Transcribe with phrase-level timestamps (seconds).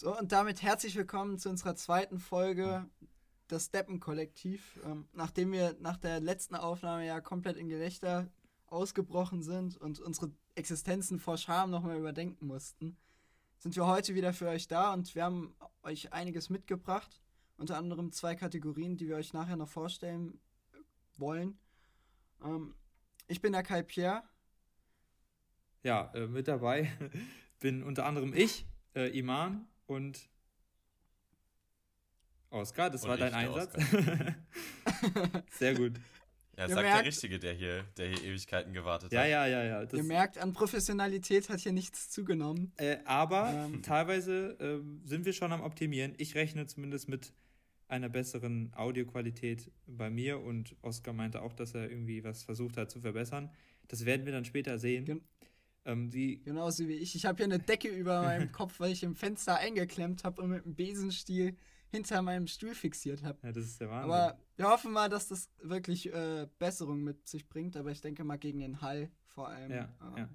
[0.00, 2.88] So, und damit herzlich willkommen zu unserer zweiten Folge
[3.50, 4.80] des Steppen-Kollektiv.
[4.86, 8.26] Ähm, nachdem wir nach der letzten Aufnahme ja komplett in Gelächter
[8.68, 12.96] ausgebrochen sind und unsere Existenzen vor Scham nochmal überdenken mussten,
[13.58, 17.20] sind wir heute wieder für euch da und wir haben euch einiges mitgebracht.
[17.58, 20.40] Unter anderem zwei Kategorien, die wir euch nachher noch vorstellen
[21.18, 21.58] wollen.
[22.42, 22.74] Ähm,
[23.28, 24.22] ich bin der Kai Pierre.
[25.82, 26.90] Ja, äh, mit dabei
[27.60, 28.64] bin unter anderem ich,
[28.94, 30.30] äh, Iman und
[32.50, 32.90] Oskar.
[32.90, 33.72] Das und war dein Einsatz.
[35.58, 36.00] Sehr gut.
[36.56, 39.28] Ja, sagt merkt, der Richtige, der hier, der hier Ewigkeiten gewartet ja, hat.
[39.28, 39.84] Ja, ja, ja.
[39.86, 42.72] Das ihr merkt, an Professionalität hat hier nichts zugenommen.
[42.76, 43.82] Äh, aber ähm.
[43.82, 46.14] teilweise äh, sind wir schon am Optimieren.
[46.18, 47.32] Ich rechne zumindest mit
[47.88, 52.90] einer besseren Audioqualität bei mir und Oskar meinte auch, dass er irgendwie was versucht hat
[52.90, 53.50] zu verbessern.
[53.88, 55.04] Das werden wir dann später sehen.
[55.04, 55.22] Gen
[55.84, 57.14] ähm, die Genauso wie ich.
[57.14, 60.50] Ich habe hier eine Decke über meinem Kopf, weil ich im Fenster eingeklemmt habe und
[60.50, 61.56] mit einem Besenstiel
[61.90, 63.38] hinter meinem Stuhl fixiert habe.
[63.42, 64.10] Ja, das ist der Wahnsinn.
[64.10, 67.76] Aber wir hoffen mal, dass das wirklich äh, Besserung mit sich bringt.
[67.76, 70.28] Aber ich denke mal gegen den Hall vor allem ja, äh, ja.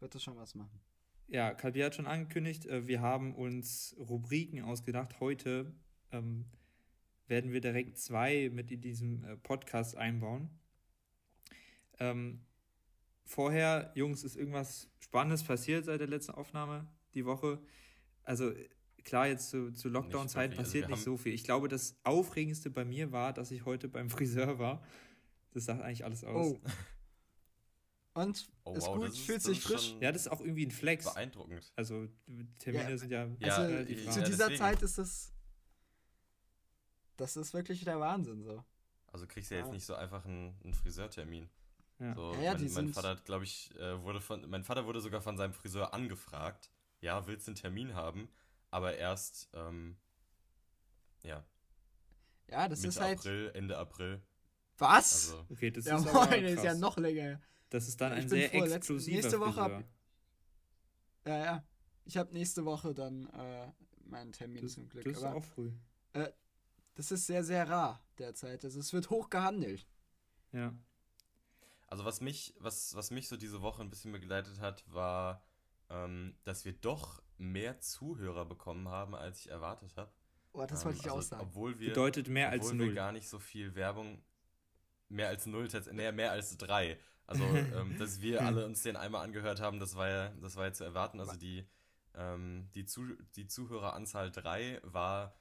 [0.00, 0.80] wird das schon was machen.
[1.28, 5.18] Ja, Kalbi hat schon angekündigt, äh, wir haben uns Rubriken ausgedacht.
[5.18, 5.74] Heute
[6.10, 6.44] ähm,
[7.26, 10.50] werden wir direkt zwei mit in diesem äh, Podcast einbauen.
[11.98, 12.44] Ähm,
[13.24, 17.60] vorher, Jungs, ist irgendwas Spannendes passiert seit der letzten Aufnahme die Woche?
[18.24, 18.52] Also
[19.04, 21.34] klar, jetzt zu, zu Lockdown-Zeiten also passiert also nicht so viel.
[21.34, 24.82] Ich glaube, das Aufregendste bei mir war, dass ich heute beim Friseur war.
[25.52, 26.54] Das sagt eigentlich alles aus.
[26.54, 26.60] Oh.
[28.14, 29.96] Und oh, ist wow, gut, fühlt sich frisch.
[30.00, 31.04] Ja, das ist auch irgendwie ein Flex.
[31.04, 31.72] Beeindruckend.
[31.76, 32.08] Also
[32.58, 32.98] Termine ja.
[32.98, 34.58] sind ja, ja also, zu dieser deswegen.
[34.58, 35.32] Zeit ist das
[37.16, 38.64] das ist wirklich der Wahnsinn so.
[39.12, 41.48] Also kriegst du ja jetzt nicht so einfach einen, einen Friseurtermin.
[42.02, 42.14] Ja.
[42.16, 45.36] So, ja, mein, mein Vater glaube ich, äh, wurde von, mein Vater wurde sogar von
[45.36, 46.68] seinem Friseur angefragt.
[47.00, 48.28] Ja, willst du einen Termin haben?
[48.72, 49.96] Aber erst, ähm,
[51.22, 51.44] ja.
[52.48, 53.18] Ja, das Mitte ist halt.
[53.20, 54.20] April, Ende April.
[54.78, 55.30] Was?
[55.30, 57.40] Also, okay, das ja, ist, moin, ist ja noch länger.
[57.70, 59.84] Das ist dann ein sehr exklusiver Nächste Woche hab,
[61.24, 61.64] Ja, ja.
[62.04, 63.70] Ich habe nächste Woche dann äh,
[64.04, 65.04] meinen Termin das, zum Glück.
[65.04, 65.70] Das ist Aber, auch früh.
[66.14, 66.30] Äh,
[66.94, 68.64] das ist sehr, sehr rar derzeit.
[68.64, 69.86] Also es wird hoch gehandelt.
[70.50, 70.74] Ja.
[71.92, 75.42] Also was mich, was, was mich so diese Woche ein bisschen begleitet hat, war,
[75.90, 80.10] ähm, dass wir doch mehr Zuhörer bekommen haben, als ich erwartet habe.
[80.54, 81.42] Oh, das wollte ich also, auch sagen.
[81.42, 82.86] Obwohl wir, Bedeutet mehr als obwohl null.
[82.86, 84.22] wir gar nicht so viel Werbung,
[85.10, 86.98] mehr als null, nee, mehr als drei.
[87.26, 90.64] Also, ähm, dass wir alle uns den einmal angehört haben, das war ja, das war
[90.64, 91.20] ja zu erwarten.
[91.20, 91.68] Also die,
[92.14, 95.36] ähm, die, Zu die Zuhöreranzahl drei war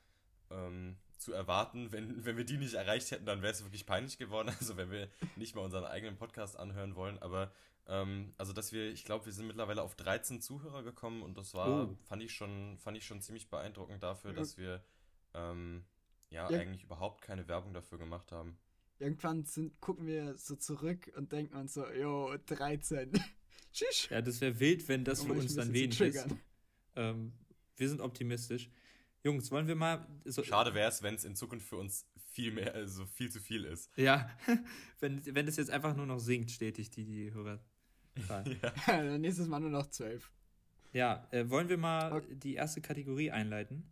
[0.49, 1.91] ähm, zu erwarten.
[1.91, 4.49] Wenn, wenn wir die nicht erreicht hätten, dann wäre es wirklich peinlich geworden.
[4.59, 7.17] Also wenn wir nicht mal unseren eigenen Podcast anhören wollen.
[7.19, 7.51] Aber
[7.87, 11.53] ähm, also dass wir, ich glaube, wir sind mittlerweile auf 13 Zuhörer gekommen und das
[11.53, 11.97] war, oh.
[12.03, 14.83] fand ich schon, fand ich schon ziemlich beeindruckend dafür, dass wir
[15.33, 15.83] ähm,
[16.29, 18.57] ja, ja, eigentlich überhaupt keine Werbung dafür gemacht haben.
[18.99, 23.11] Irgendwann sind, gucken wir so zurück und denken uns so, jo, 13.
[23.73, 24.09] Tschüss.
[24.09, 26.27] Ja, das wäre wild, wenn das für uns dann wenig ist.
[26.95, 27.33] Ähm,
[27.77, 28.69] wir sind optimistisch.
[29.23, 30.05] Jungs, wollen wir mal.
[30.25, 33.39] So Schade wäre es, wenn es in Zukunft für uns viel mehr, also viel zu
[33.39, 33.91] viel ist.
[33.95, 34.29] Ja,
[34.99, 37.59] wenn, wenn es jetzt einfach nur noch sinkt, stetig, die, die Hörer.
[38.29, 38.43] ja.
[38.87, 40.31] Dann nächstes Mal nur noch zwölf.
[40.93, 42.35] Ja, äh, wollen wir mal okay.
[42.35, 43.83] die erste Kategorie einleiten?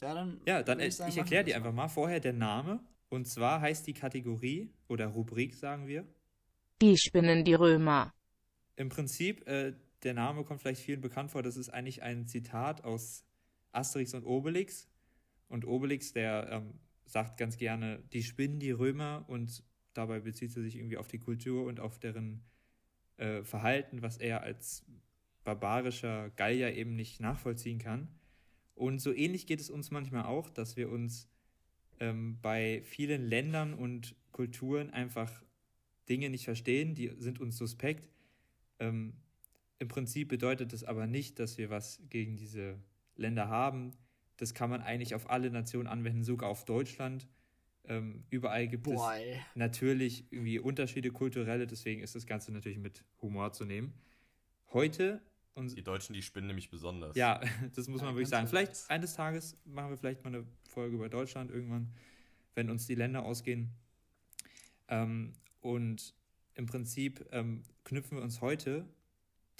[0.00, 0.40] Ja, dann.
[0.46, 1.88] Ja, dann ich, ich erkläre die einfach mal.
[1.88, 2.80] Vorher der Name.
[3.08, 6.06] Und zwar heißt die Kategorie oder Rubrik, sagen wir.
[6.82, 8.12] Die spinnen die Römer.
[8.76, 9.74] Im Prinzip, äh,
[10.04, 11.42] der Name kommt vielleicht vielen bekannt vor.
[11.42, 13.24] Das ist eigentlich ein Zitat aus
[13.72, 14.88] Asterix und Obelix.
[15.48, 16.74] Und Obelix, der ähm,
[17.06, 19.62] sagt ganz gerne, die spinnen die Römer und
[19.94, 22.42] dabei bezieht er sich irgendwie auf die Kultur und auf deren
[23.16, 24.84] äh, Verhalten, was er als
[25.44, 28.08] barbarischer Gallier eben nicht nachvollziehen kann.
[28.74, 31.28] Und so ähnlich geht es uns manchmal auch, dass wir uns
[31.98, 35.42] ähm, bei vielen Ländern und Kulturen einfach
[36.08, 38.08] Dinge nicht verstehen, die sind uns suspekt.
[38.78, 39.14] Ähm,
[39.78, 42.78] Im Prinzip bedeutet das aber nicht, dass wir was gegen diese
[43.18, 43.92] Länder haben.
[44.36, 47.28] Das kann man eigentlich auf alle Nationen anwenden, sogar auf Deutschland.
[47.84, 48.96] Ähm, überall gibt Boy.
[48.96, 53.94] es natürlich irgendwie Unterschiede kulturelle, deswegen ist das Ganze natürlich mit Humor zu nehmen.
[54.72, 55.22] Heute.
[55.56, 57.16] die Deutschen, die spinnen nämlich besonders.
[57.16, 57.40] Ja,
[57.74, 58.46] das muss man ja, wirklich sagen.
[58.46, 61.92] Vielleicht eines Tages machen wir vielleicht mal eine Folge über Deutschland irgendwann,
[62.54, 63.70] wenn uns die Länder ausgehen.
[64.88, 66.14] Ähm, und
[66.54, 68.86] im Prinzip ähm, knüpfen wir uns heute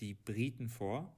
[0.00, 1.16] die Briten vor.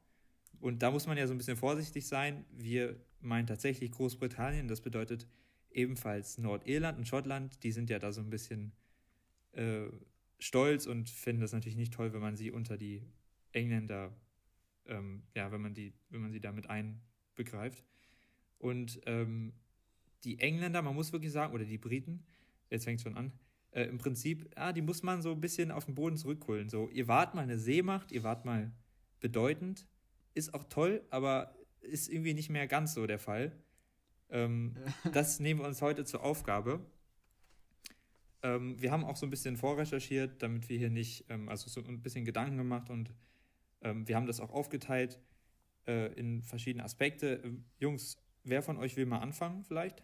[0.61, 2.45] Und da muss man ja so ein bisschen vorsichtig sein.
[2.51, 5.27] Wir meinen tatsächlich Großbritannien, das bedeutet
[5.71, 7.63] ebenfalls Nordirland und Schottland.
[7.63, 8.73] Die sind ja da so ein bisschen
[9.53, 9.87] äh,
[10.39, 13.03] stolz und finden das natürlich nicht toll, wenn man sie unter die
[13.53, 14.15] Engländer,
[14.87, 17.01] ähm, ja, wenn man die, wenn man sie damit ein,
[17.35, 17.85] begreift.
[18.59, 19.55] Und ähm,
[20.25, 22.25] die Engländer, man muss wirklich sagen, oder die Briten,
[22.69, 23.33] jetzt fängt es schon an,
[23.71, 26.69] äh, im Prinzip, ja, die muss man so ein bisschen auf den Boden zurückholen.
[26.69, 28.73] So, ihr wart mal eine Seemacht, ihr wart mal
[29.21, 29.87] bedeutend,
[30.35, 33.53] ist auch toll, aber ist irgendwie nicht mehr ganz so der Fall.
[34.29, 34.77] Ähm,
[35.13, 36.81] das nehmen wir uns heute zur Aufgabe.
[38.43, 41.87] Ähm, wir haben auch so ein bisschen vorrecherchiert, damit wir hier nicht, ähm, also so
[41.87, 43.13] ein bisschen Gedanken gemacht und
[43.83, 45.19] ähm, wir haben das auch aufgeteilt
[45.87, 47.41] äh, in verschiedene Aspekte.
[47.45, 50.01] Ähm, Jungs, wer von euch will mal anfangen vielleicht?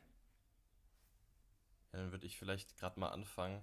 [1.93, 3.63] Ja, dann würde ich vielleicht gerade mal anfangen.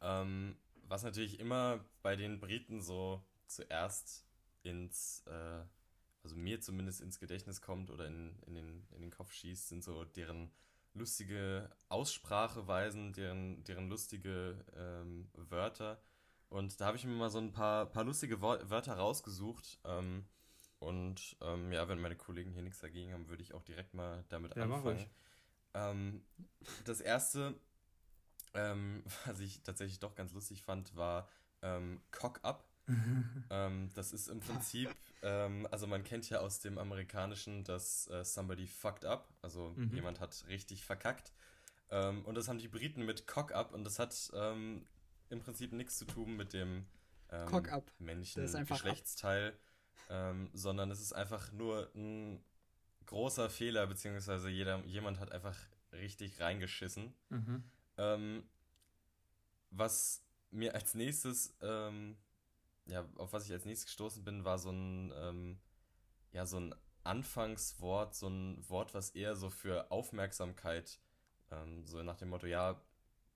[0.00, 0.56] Ähm,
[0.88, 4.26] was natürlich immer bei den Briten so zuerst
[4.62, 5.62] ins, äh,
[6.22, 9.84] also mir zumindest ins Gedächtnis kommt oder in, in, den, in den Kopf schießt, sind
[9.84, 10.50] so deren
[10.94, 16.00] lustige Ausspracheweisen, deren, deren lustige ähm, Wörter.
[16.48, 19.78] Und da habe ich mir mal so ein paar, paar lustige Wörter rausgesucht.
[19.84, 20.26] Ähm,
[20.80, 24.24] und ähm, ja, wenn meine Kollegen hier nichts dagegen haben, würde ich auch direkt mal
[24.28, 25.08] damit ja, anfangen.
[25.74, 26.24] Ähm,
[26.84, 27.54] das erste,
[28.54, 31.28] ähm, was ich tatsächlich doch ganz lustig fand, war
[31.62, 32.64] ähm, Cock Up.
[33.50, 34.90] Ähm, das ist im Prinzip,
[35.22, 39.94] ähm, also man kennt ja aus dem Amerikanischen das äh, Somebody fucked up, also mhm.
[39.94, 41.32] jemand hat richtig verkackt.
[41.90, 44.86] Ähm, und das haben die Briten mit Cock Up und das hat ähm,
[45.28, 46.86] im Prinzip nichts zu tun mit dem
[47.30, 49.56] ähm, männlichen Geschlechtsteil,
[50.54, 52.42] sondern es ist einfach nur ein
[53.06, 55.56] großer Fehler, beziehungsweise jeder, jemand hat einfach
[55.92, 57.12] richtig reingeschissen.
[57.28, 57.64] Mhm.
[57.98, 58.44] Ähm,
[59.70, 62.16] was mir als nächstes, ähm,
[62.86, 65.60] ja, auf was ich als nächstes gestoßen bin, war so ein, ähm,
[66.32, 66.74] ja, so ein
[67.04, 71.00] Anfangswort, so ein Wort, was eher so für Aufmerksamkeit,
[71.50, 72.80] ähm, so nach dem Motto, ja,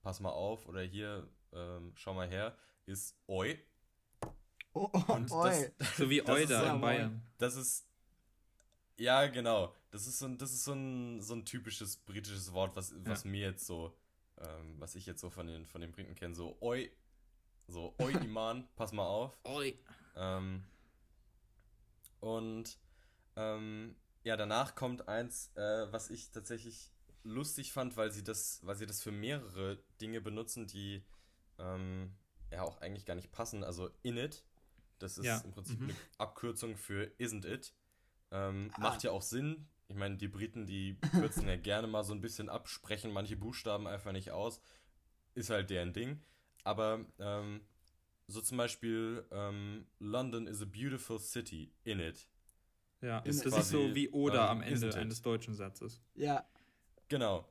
[0.03, 2.57] pass mal auf oder hier, ähm, schau mal her,
[2.87, 3.59] ist Oi.
[4.73, 5.73] Oh, oh, Und oi.
[5.79, 7.23] Das, so wie Oi da in Bayern.
[7.39, 7.89] Das ist,
[8.97, 9.75] ja, genau.
[9.91, 13.25] Das ist so ein, das ist so ein, so ein typisches britisches Wort, was, was
[13.25, 13.31] ja.
[13.31, 13.97] mir jetzt so
[14.39, 16.91] ähm, was ich jetzt so von den, von den Briten kenne, so oi,
[17.69, 19.39] so oi Iman, pass mal auf.
[19.45, 19.79] Oi.
[20.17, 20.65] Ähm,
[22.21, 22.79] und
[23.37, 28.77] ähm, ja, danach kommt eins, äh, was ich tatsächlich lustig fand, weil sie das, weil
[28.77, 31.05] sie das für mehrere Dinge benutzen, die
[31.59, 32.15] ähm,
[32.51, 33.65] ja auch eigentlich gar nicht passen.
[33.65, 34.45] Also in it,
[34.99, 35.39] das ist ja.
[35.39, 35.91] im Prinzip mhm.
[35.91, 37.75] eine Abkürzung für isn't it.
[38.31, 38.81] Ähm, ah.
[38.81, 42.21] Macht ja auch Sinn, ich meine, die Briten, die kürzen ja gerne mal so ein
[42.21, 44.61] bisschen ab, sprechen manche Buchstaben einfach nicht aus.
[45.35, 46.23] Ist halt deren Ding.
[46.65, 47.61] Aber ähm,
[48.27, 52.29] so zum Beispiel ähm, London is a beautiful city in it.
[53.01, 56.01] Ja, ist das quasi, ist so wie oder ähm, am Ende eines deutschen Satzes.
[56.15, 56.49] Ja.
[57.09, 57.47] Genau.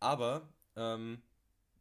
[0.00, 1.22] Aber ähm,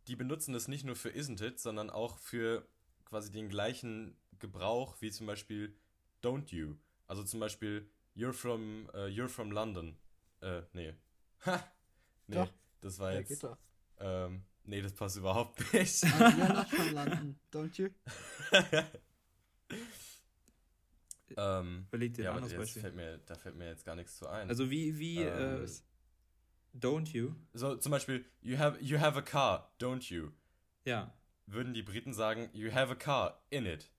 [0.08, 2.68] die benutzen das nicht nur für isn't it, sondern auch für
[3.06, 5.76] quasi den gleichen Gebrauch wie zum Beispiel
[6.24, 6.76] don't you.
[7.08, 9.96] Also zum Beispiel You're from, uh, you're from London.
[10.42, 10.94] Äh, nee.
[11.46, 11.64] Ha!
[12.30, 12.52] Nee, doch.
[12.82, 13.30] das war jetzt.
[13.30, 13.58] Ja, geht doch.
[14.00, 16.04] Ähm, nee, das passt überhaupt nicht.
[16.04, 17.90] you're not from London, don't you?
[21.38, 24.28] ähm, Überleg dir ja, aber jetzt fällt mir, da fällt mir jetzt gar nichts zu
[24.28, 24.50] ein.
[24.50, 27.34] Also wie, wie, ähm, äh, don't you?
[27.54, 30.32] So, zum Beispiel, you have, you have a car, don't you?
[30.86, 31.14] Ja.
[31.48, 33.90] Würden die Briten sagen, you have a car, in it.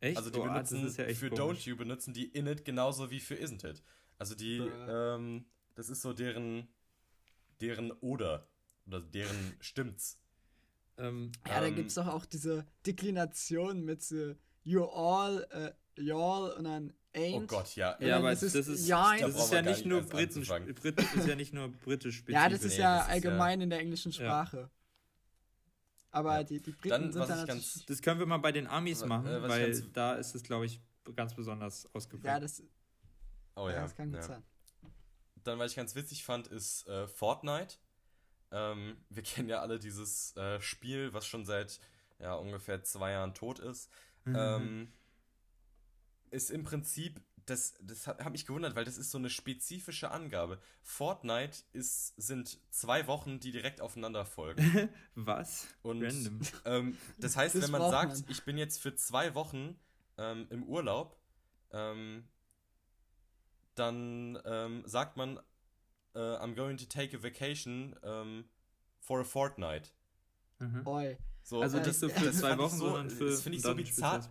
[0.00, 0.16] Echt?
[0.16, 1.64] Also die oh, benutzen ja für komisch.
[1.64, 3.82] Don't You benutzen die in it genauso wie für Isn't It.
[4.18, 6.68] Also die, ähm, das ist so deren,
[7.60, 8.48] deren oder
[8.88, 10.20] oder deren stimmt's.
[10.98, 16.52] Ähm, ja, da ähm, gibt's doch auch diese Deklination mit so you all, uh, y'all
[16.56, 17.44] und dann ain't.
[17.44, 17.96] Oh Gott, ja.
[18.00, 21.34] Ja, aber das ist, das ist, das ist ja nicht nur Briten, Brit, ist ja
[21.34, 22.34] nicht nur britisch spezifisch.
[22.34, 24.56] Ja, das ist nee, ja das allgemein ja, in der englischen Sprache.
[24.56, 24.70] Ja.
[26.10, 26.44] Aber ja.
[26.44, 29.26] die, die Briten dann, sind dann ganz, Das können wir mal bei den Amis machen,
[29.26, 30.80] äh, weil ganz, da ist es, glaube ich,
[31.14, 32.26] ganz besonders ausgeprägt.
[32.26, 32.62] Ja, das,
[33.56, 34.26] oh, ja, das kann gut ja.
[34.26, 34.42] sein.
[35.44, 37.76] Dann, was ich ganz witzig fand, ist äh, Fortnite.
[38.50, 41.80] Ähm, wir kennen ja alle dieses äh, Spiel, was schon seit
[42.18, 43.90] ja, ungefähr zwei Jahren tot ist.
[44.24, 44.36] Mhm.
[44.36, 44.92] Ähm,
[46.30, 50.10] ist im Prinzip das, das hat, hat mich gewundert, weil das ist so eine spezifische
[50.10, 50.60] Angabe.
[50.82, 54.88] Fortnite ist, sind zwei Wochen, die direkt aufeinander folgen.
[55.14, 55.66] Was?
[55.82, 56.40] Und, Random.
[56.64, 58.24] Ähm, das heißt, das wenn man sagt, man.
[58.28, 59.78] ich bin jetzt für zwei Wochen
[60.18, 61.18] ähm, im Urlaub,
[61.72, 62.28] ähm,
[63.74, 65.40] dann ähm, sagt man,
[66.18, 68.44] äh, I'm going to take a vacation ähm,
[69.00, 69.92] for a fortnight.
[70.58, 70.84] Mhm.
[71.42, 74.28] So, also nicht so für zwei Wochen, so, sondern für das finde ich so bizarr.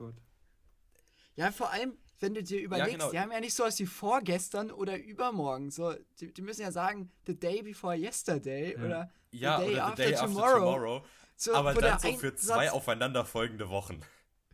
[1.35, 3.11] Ja, vor allem, wenn du dir überlegst, ja, genau.
[3.11, 5.71] die haben ja nicht so was wie vorgestern oder übermorgen.
[5.71, 8.83] So, die, die müssen ja sagen, the day before yesterday ja.
[8.83, 10.43] oder the ja, day, oder after, the day tomorrow.
[10.43, 11.05] after tomorrow.
[11.37, 14.01] So, aber dann so für zwei aufeinanderfolgende Wochen.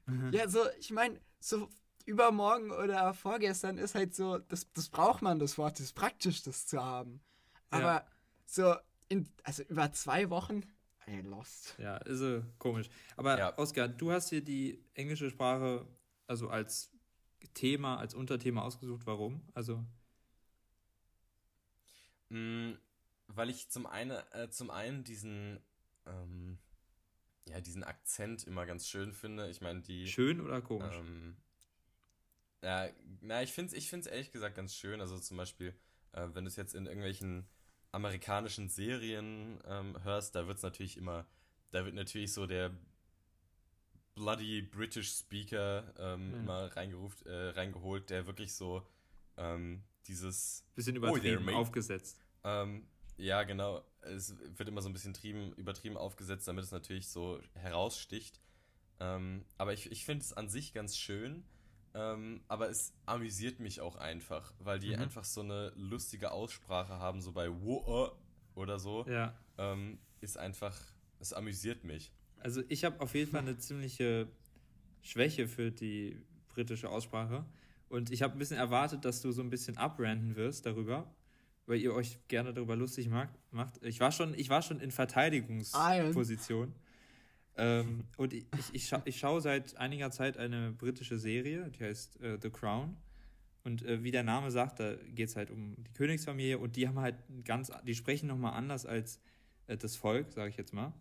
[0.06, 0.34] Mhm.
[0.34, 1.70] Ja, so, ich meine, so
[2.06, 6.44] übermorgen oder vorgestern ist halt so, das, das braucht man, das Wort, das ist praktisch,
[6.44, 7.22] das zu haben.
[7.70, 8.08] Aber Ja.
[8.46, 8.76] so,
[9.10, 10.62] in, also über zwei Wochen,
[11.06, 11.76] ey, lost.
[11.78, 12.90] Ja, ist äh, komisch.
[13.16, 13.58] Aber Ja.
[13.58, 15.88] Oskar, du hast hier die englische Sprache
[16.28, 16.92] also als
[17.54, 19.06] Thema, als Unterthema ausgesucht.
[19.06, 19.42] Warum?
[19.54, 19.84] Also,
[22.30, 22.74] Mm,
[23.28, 25.60] weil ich zum einen, äh, zum einen diesen,
[26.08, 26.58] ähm,
[27.48, 29.50] ja, diesen Akzent immer ganz schön finde.
[29.50, 30.08] Ich meine, die.
[30.08, 30.96] schön oder komisch?
[30.96, 31.38] Ähm,
[32.64, 32.90] ja,
[33.22, 35.02] na, ich finde es ich find's ehrlich gesagt ganz schön.
[35.02, 35.76] Also zum Beispiel,
[36.14, 37.46] äh, wenn du es jetzt in irgendwelchen
[37.92, 41.28] amerikanischen Serien ähm, hörst, da wird es natürlich immer,
[41.72, 42.72] da wird natürlich so der
[44.16, 46.40] bloody British Speaker ähm, Ja.
[46.40, 48.86] immer reingeruft, äh, reingeholt, der wirklich so
[49.38, 51.58] ähm, dieses Bisschen Oh, übertrieben, mate.
[51.58, 52.20] aufgesetzt.
[52.44, 53.84] ähm, ja, genau.
[54.02, 58.40] Es wird immer so ein bisschen trieben, übertrieben aufgesetzt, damit es natürlich so heraussticht.
[59.00, 61.44] Ähm, aber ich, ich finde es an sich ganz schön.
[61.96, 65.04] Ähm, aber es amüsiert mich auch einfach, weil die Mhm.
[65.04, 68.12] einfach so eine lustige Aussprache haben, so bei wo
[68.56, 69.06] oder so.
[69.08, 69.38] Ja.
[69.58, 70.76] Ähm, ist einfach,
[71.20, 72.12] es amüsiert mich.
[72.40, 74.28] Also ich habe auf jeden Fall eine ziemliche
[75.02, 77.46] Schwäche für die britische Aussprache.
[77.90, 81.14] Und ich habe ein bisschen erwartet, dass du so ein bisschen abranden wirst darüber,
[81.68, 83.84] weil ihr euch gerne darüber lustig mag, macht.
[83.84, 86.74] Ich war schon, ich war schon in Verteidigungsposition.
[87.56, 92.20] Ähm, und ich, ich, scha ich schaue seit einiger Zeit eine britische Serie, die heißt
[92.22, 92.98] äh, The Crown.
[93.64, 96.88] Und äh, wie der Name sagt, da geht es halt um die Königsfamilie und die
[96.88, 99.20] haben halt ganz, die sprechen nochmal anders als
[99.68, 100.94] äh, das Volk, sage ich jetzt mal.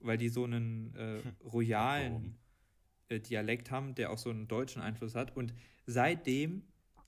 [0.00, 2.34] Weil die so einen äh, royalen Warum?
[3.08, 5.36] äh, Dialekt haben, der auch so einen deutschen Einfluss hat.
[5.36, 5.54] Und
[5.86, 6.62] seitdem,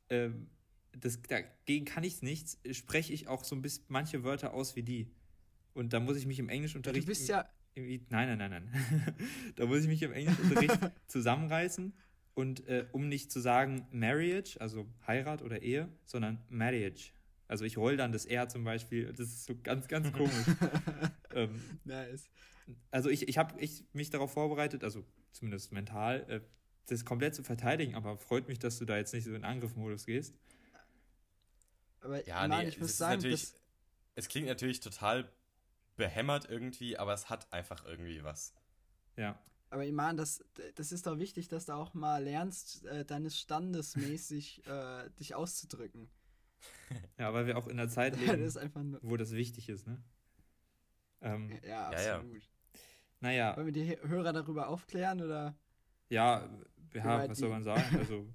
[0.08, 0.48] ähm,
[0.92, 4.82] das, dagegen kann ich nichts, spreche ich auch so ein bisschen manche Wörter aus wie
[4.82, 5.10] die.
[5.74, 7.06] Und da muss ich mich im Du Englischunterricht.
[7.06, 9.14] bist ja, nein, nein, nein, nein.
[9.56, 11.92] da muss ich mich im Englischunterricht zusammenreißen.
[12.34, 17.12] Und äh, um nicht zu sagen Marriage, also Heirat oder Ehe, sondern Marriage.
[17.48, 19.12] Also ich roll dann das R zum Beispiel.
[19.12, 20.46] Das ist so ganz, ganz komisch.
[21.34, 22.28] ähm, nice.
[22.90, 26.40] also ich, ich habe ich mich darauf vorbereitet, also zumindest mental, äh,
[26.88, 30.06] das komplett zu verteidigen, aber freut mich, dass du da jetzt nicht so in Angriffmodus
[30.06, 30.34] gehst.
[32.00, 33.60] Aber Ja, Mann, nee, ich muss sagen, natürlich, das,
[34.14, 35.30] es klingt natürlich total
[35.96, 38.54] behämmert irgendwie, aber es hat einfach irgendwie was.
[39.16, 39.38] Ja.
[39.70, 43.96] aber Iman, das, das ist doch wichtig, dass du auch mal lernst, äh, deines Standes
[43.96, 46.08] mäßig äh, dich auszudrücken.
[47.18, 49.00] Ja, weil wir auch in einer Zeit das leben, ist einfach nur.
[49.02, 50.02] wo das wichtig ist, ne?
[51.22, 52.16] Ähm, Ja, Ja, ja.
[52.16, 52.42] absolut.
[53.20, 55.56] naja, Wollen wir die Hörer darüber aufklären oder?
[56.08, 56.48] ja,
[56.94, 57.96] ja, was soll man sagen?
[57.98, 58.26] Also,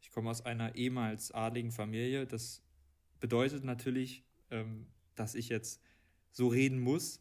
[0.00, 2.26] ich komme aus einer ehemals adligen Familie.
[2.26, 2.62] Das
[3.20, 5.80] bedeutet natürlich, ähm, dass ich jetzt
[6.32, 7.20] so reden muss.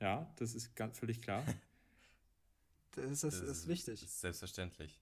[0.00, 1.44] Ja, das ist ganz völlig klar.
[2.94, 4.00] Das ist, das ist wichtig.
[4.00, 5.00] Das ist selbstverständlich.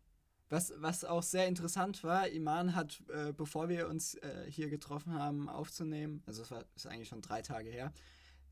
[0.48, 5.12] Was, was auch sehr interessant war, Iman hat, äh, bevor wir uns äh, hier getroffen
[5.14, 7.92] haben, aufzunehmen, also es war ist eigentlich schon drei Tage her,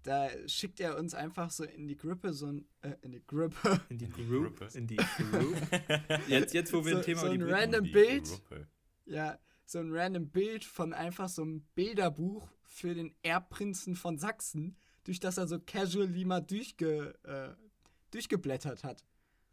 [0.03, 3.81] da schickt er uns einfach so in die Gruppe so ein, äh, in die Gruppe,
[3.89, 4.59] In die Group.
[4.59, 4.77] Gruppe.
[4.79, 5.57] In die Group.
[6.29, 8.25] Jetzt, jetzt wo wir So- ein Thema so über die ein random Die Bild.
[8.25, 8.67] Gruppe.
[9.07, 14.77] ja, so ein random Bild von einfach so einem Bilderbuch für den Erbprinzen von Sachsen,
[15.09, 17.49] durch das er so casually mal durchge, äh,
[18.11, 19.03] durchgeblättert hat.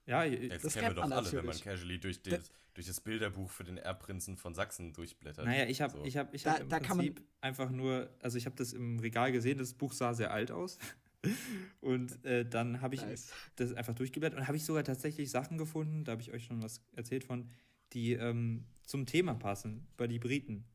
[0.05, 1.63] Ja, Jetzt Das kennen wir kennt doch alle, wenn man natürlich.
[1.63, 5.45] casually durch, Da- das, durch das Bilderbuch für den Erbprinzen von Sachsen durchblättert.
[5.45, 6.03] naja, ich habe So.
[6.03, 8.57] ich hab, ich Da- hab im da kann man- Prinzip einfach nur, also ich habe
[8.57, 10.77] das im Regal gesehen, das Buch sah sehr alt aus.
[11.79, 13.31] Und äh, dann habe ich Nice.
[13.55, 16.61] das einfach durchgeblättert und habe ich sogar tatsächlich Sachen gefunden, da habe ich euch schon
[16.61, 17.49] was erzählt von,
[17.93, 20.65] die ähm, zum Thema passen, bei die Briten.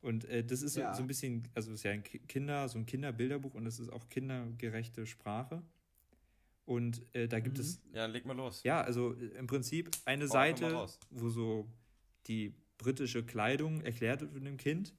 [0.00, 0.94] Und äh, das ist so, Ja.
[0.94, 3.78] so ein bisschen, also es ist ja ein Ki- Kinder, so ein Kinderbilderbuch und es
[3.78, 5.62] ist auch kindergerechte Sprache.
[6.64, 7.62] Und äh, da gibt Mhm.
[7.64, 8.62] es Ja, leg mal los.
[8.62, 11.68] Ja, also äh, im Prinzip eine mal Seite, wo so
[12.26, 14.94] die britische Kleidung erklärt wird von dem Kind.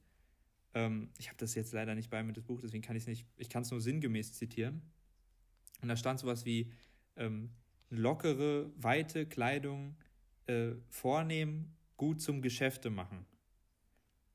[0.74, 3.06] Ähm, ich habe das jetzt leider nicht bei mir, das Buch, deswegen kann ich es
[3.08, 4.82] nicht, ich kann es nur sinngemäß zitieren.
[5.80, 6.70] Und da stand sowas wie
[7.16, 7.50] ähm,
[7.90, 9.96] lockere, weite Kleidung
[10.46, 13.26] äh, vornehmen, gut zum Geschäfte machen.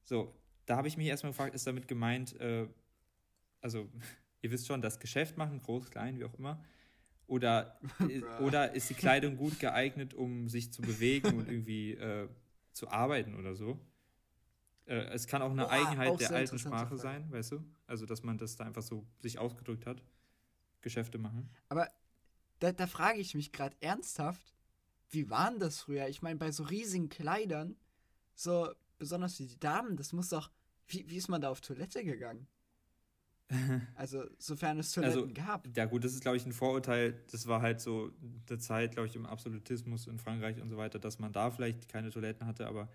[0.03, 0.33] So,
[0.67, 2.67] da habe ich mich erstmal gefragt, ist damit gemeint, äh,
[3.61, 3.89] also
[4.41, 6.63] ihr wisst schon, das Geschäft machen, groß, klein, wie auch immer.
[7.25, 12.29] Oder, äh, oder ist die Kleidung gut geeignet, um sich zu bewegen und irgendwie äh,
[12.73, 13.79] zu arbeiten oder so?
[14.85, 17.01] Äh, es kann auch eine Boah, Eigenheit auch der alten Sprache Frage.
[17.01, 17.63] sein, weißt du?
[17.87, 20.01] Also, dass man das da einfach so sich ausgedrückt hat.
[20.81, 21.49] Geschäfte machen.
[21.69, 21.89] Aber
[22.59, 24.53] da, da frage ich mich gerade ernsthaft,
[25.09, 26.07] wie waren das früher?
[26.07, 27.75] Ich meine, bei so riesigen Kleidern,
[28.35, 30.51] so besonders für die Damen, das muss doch.
[30.87, 32.47] Wie, wie ist man da auf Toilette gegangen?
[33.95, 35.67] Also, sofern es Toiletten Also, gab.
[35.75, 37.23] Ja, gut, das ist, glaube ich, ein Vorurteil.
[37.31, 38.11] Das war halt so
[38.49, 41.87] eine Zeit, glaube ich, im Absolutismus in Frankreich und so weiter, dass man da vielleicht
[41.87, 42.89] keine Toiletten hatte, aber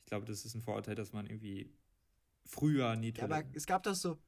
[0.00, 1.70] ich glaube, das ist ein Vorurteil, dass man irgendwie
[2.46, 3.52] früher nie Ja, aber Toiletten.
[3.54, 4.18] es gab doch so.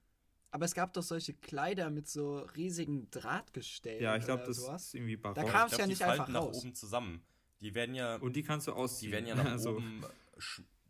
[0.53, 4.03] Aber es gab doch solche Kleider mit so riesigen Drahtgestellen.
[4.03, 4.87] Ja, ich glaube, das sowas.
[4.87, 5.37] ist irgendwie barock.
[5.37, 6.59] Da kam- glaub, ja die nicht einfach nach raus.
[6.63, 7.23] oben zusammen.
[7.61, 9.11] Die werden ja, und die kannst du ausziehen.
[9.11, 10.05] die werden ja nach also, oben,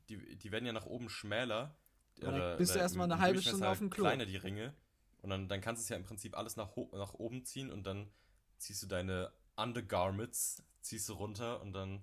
[0.08, 1.76] die, die werden ja nach oben schmäler.
[2.22, 4.04] Aber dann bist du erstmal eine halbe Stunde auf dem Klo.
[4.04, 4.74] Kleiner die Ringe.
[5.22, 7.86] Und dann, dann kannst du es ja im Prinzip alles nach, nach oben ziehen und
[7.86, 8.10] dann
[8.58, 12.02] ziehst du deine Undergarments, ziehst du runter und dann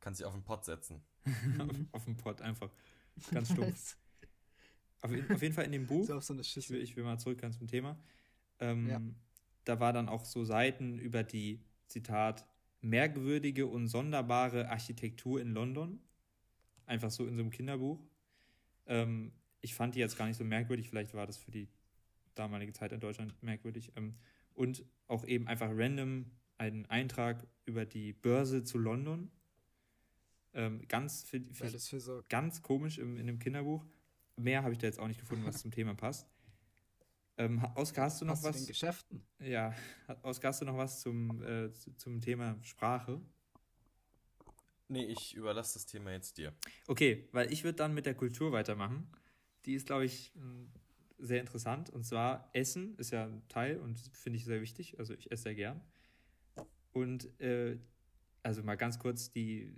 [0.00, 1.02] kannst du dich auf den Pott setzen.
[1.58, 2.70] auf, auf dem Pott einfach.
[3.32, 3.96] Ganz stumpf.
[5.02, 6.06] auf, jeden- auf jeden Fall in dem Buch.
[6.06, 6.76] so auf so eine ich Schüssel.
[6.76, 7.98] will, ich will mal zurück zum Thema.
[8.58, 9.00] Ähm, Ja.
[9.64, 12.46] Da war dann auch so Seiten über die, Zitat,
[12.80, 16.00] merkwürdige und sonderbare Architektur in London.
[16.86, 18.00] Einfach so in so einem Kinderbuch.
[18.90, 19.32] Ähm,
[19.62, 21.68] ich fand die jetzt gar nicht so merkwürdig, vielleicht war das für die
[22.34, 23.92] damalige Zeit in Deutschland merkwürdig.
[23.96, 24.16] Ähm,
[24.52, 26.26] und auch eben einfach random
[26.58, 29.30] einen Eintrag über die Börse zu London.
[30.52, 31.40] Ähm, ganz, für
[32.00, 32.22] so.
[32.28, 33.86] ganz komisch im, in dem Kinderbuch.
[34.36, 36.26] Mehr habe ich da jetzt auch nicht gefunden, was zum Thema passt.
[37.36, 38.66] Ähm, Oskar, hast du noch den was?
[38.66, 39.22] Geschäften.
[39.38, 39.74] Ja,
[40.22, 43.20] Oskar, hast du noch was zum, äh, zu- zum Thema Sprache?
[44.90, 46.52] Nee, ich überlasse das Thema jetzt dir.
[46.88, 49.08] Okay, weil ich würde dann mit der Kultur weitermachen.
[49.64, 50.70] Die ist, glaube ich, m,
[51.18, 51.90] sehr interessant.
[51.90, 54.98] Und zwar Essen ist ja ein Teil und finde ich sehr wichtig.
[54.98, 55.80] Also ich esse sehr gern.
[56.92, 57.78] Und äh,
[58.42, 59.72] also mal ganz kurz, die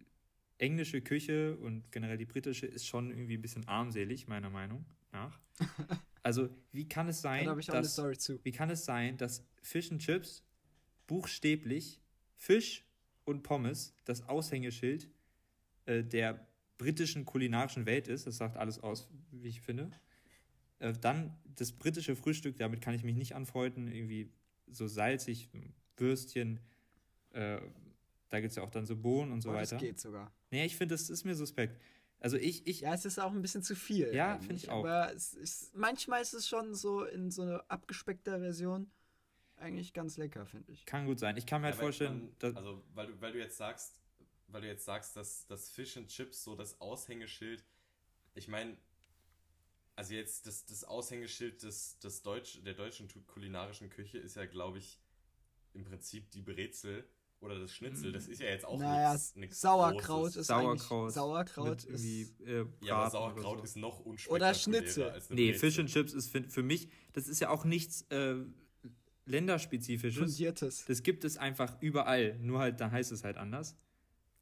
[0.59, 5.38] englische Küche und generell die britische ist schon irgendwie ein bisschen armselig, meiner Meinung nach.
[6.25, 8.38] Also wie kann es sein, Da ich auch eine dass Story zu.
[8.45, 10.45] Wie kann es sein, dass Fish and Chips
[11.09, 12.00] buchstäblich
[12.37, 12.85] Fisch
[13.25, 15.09] und Pommes das Aushängeschild
[15.87, 16.47] äh, der
[16.79, 18.26] britischen kulinarischen Welt ist?
[18.26, 19.91] Das sagt alles aus, wie ich finde.
[20.79, 23.88] Äh, dann das britische Frühstück, damit kann ich mich nicht anfreunden.
[23.88, 24.31] Irgendwie
[24.67, 25.49] so salzig,
[25.97, 26.61] Würstchen.
[27.31, 27.61] Äh,
[28.29, 29.85] da gibt es ja auch dann so Bohnen und so das weiter.
[29.85, 30.33] geht sogar.
[30.50, 31.81] Nee, ich finde, das ist mir suspekt.
[32.19, 34.15] Also ich, ich, Ja, es ist auch ein bisschen zu viel.
[34.15, 34.80] Ja, eigentlich, find ich auch.
[34.80, 38.91] Aber ist, manchmal ist es schon so in so einer abgespeckter Version
[39.63, 40.85] eigentlich ganz lecker, finde ich.
[40.87, 41.37] kann gut sein.
[41.37, 43.57] Ich kann mir halt Ja, weil vorstellen, man- dass, also, weil du, weil du jetzt
[43.57, 44.01] sagst,
[44.49, 47.65] weil du jetzt sagst, dass das Fish and Chips so das Aushängeschild,
[48.35, 48.77] ich meine,
[49.97, 54.79] also jetzt das, das Aushängeschild des, des Deutsch, der deutschen kulinarischen Küche ist ja, glaube
[54.79, 54.99] ich,
[55.75, 57.05] im Prinzip die Brezel
[57.41, 58.13] oder das Schnitzel.
[58.13, 60.37] Das ist ja jetzt auch naja, nichts- nichts Sauerkraut Großes.
[60.37, 61.13] ist Sauerkraut.
[61.13, 63.65] Sauerkraut ist irgendwie äh, Ja, aber Sauerkraut oder so.
[63.65, 65.11] ist noch unspektakulärer Schnitzel.
[65.11, 65.61] als eine Nee, Brezel.
[65.71, 68.37] Fish and Chips ist für, für mich, das ist ja auch nichts äh,
[69.25, 70.19] länderspezifisches.
[70.23, 70.85] fundiertes.
[70.87, 73.76] Das gibt es einfach überall, nur halt, da heißt es halt anders.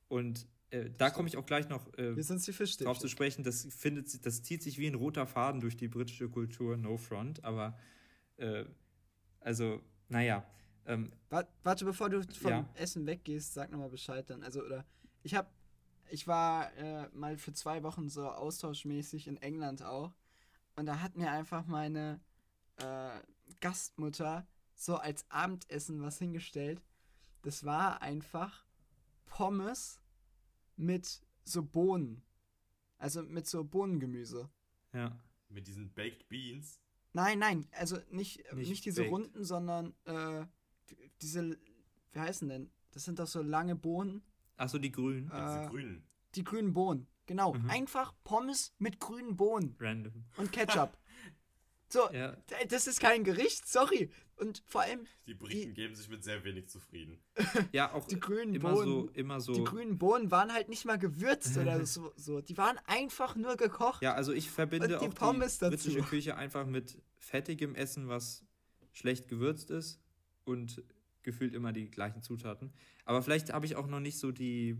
[0.09, 3.43] Und äh, da komme ich auch gleich noch äh, drauf zu sprechen.
[3.45, 7.45] Das, findet, das zieht sich wie ein roter Faden durch die britische Kultur, no front.
[7.45, 7.79] Aber,
[8.37, 8.64] äh,
[9.40, 10.45] also, naja.
[10.87, 12.69] Ähm, Wa- Warte, bevor du vom Ja.
[12.75, 14.43] Essen weggehst, sag nochmal Bescheid dann.
[14.43, 14.85] Also, oder
[15.23, 15.53] ich hab,
[16.09, 20.12] ich war äh, mal für zwei Wochen so austauschmäßig in England auch.
[20.77, 22.21] Und da hat mir einfach meine
[22.77, 23.11] äh,
[23.61, 24.47] Gastmutter
[24.81, 26.81] so als Abendessen was hingestellt.
[27.43, 28.64] Das war einfach
[29.27, 30.01] Pommes
[30.77, 32.23] mit so Bohnen.
[32.99, 34.49] Also mit so Bohnengemüse.
[34.93, 35.16] ja.
[35.53, 36.79] Mit diesen Baked Beans.
[37.12, 39.12] Nein, nein, also nicht, Nicht nicht, diese baked.
[39.12, 40.47] runden, sondern äh,
[41.21, 41.59] diese,
[42.12, 42.71] wie heißen denn?
[42.93, 44.23] Das sind doch so lange Bohnen.
[44.57, 45.29] Achso, die Grünen.
[45.29, 46.05] Ja, Äh, diese grünen.
[46.37, 47.09] Die grünen Bohnen.
[47.27, 47.55] Genau.
[47.55, 47.69] Mhm.
[47.69, 50.25] Einfach Pommes mit grünen Bohnen Random.
[50.37, 50.97] und Ketchup.
[51.92, 52.37] so, Ja.
[52.68, 54.11] das ist kein Gericht, sorry.
[54.37, 57.18] Und vor allem, Die Briten geben sich mit sehr wenig zufrieden.
[57.72, 59.53] Ja, auch Die grünen immer so, Bohnen, immer so.
[59.55, 62.40] die grünen Bohnen waren halt nicht mal gewürzt oder so, so.
[62.40, 64.03] Die waren einfach nur gekocht.
[64.03, 66.09] Ja, also ich verbinde die auch Pommes die britische dazu.
[66.09, 68.44] Küche einfach mit fettigem Essen, was
[68.92, 70.00] schlecht gewürzt ist
[70.44, 70.83] und
[71.22, 72.72] gefühlt immer die gleichen Zutaten.
[73.05, 74.76] Aber vielleicht habe ich auch noch nicht so die.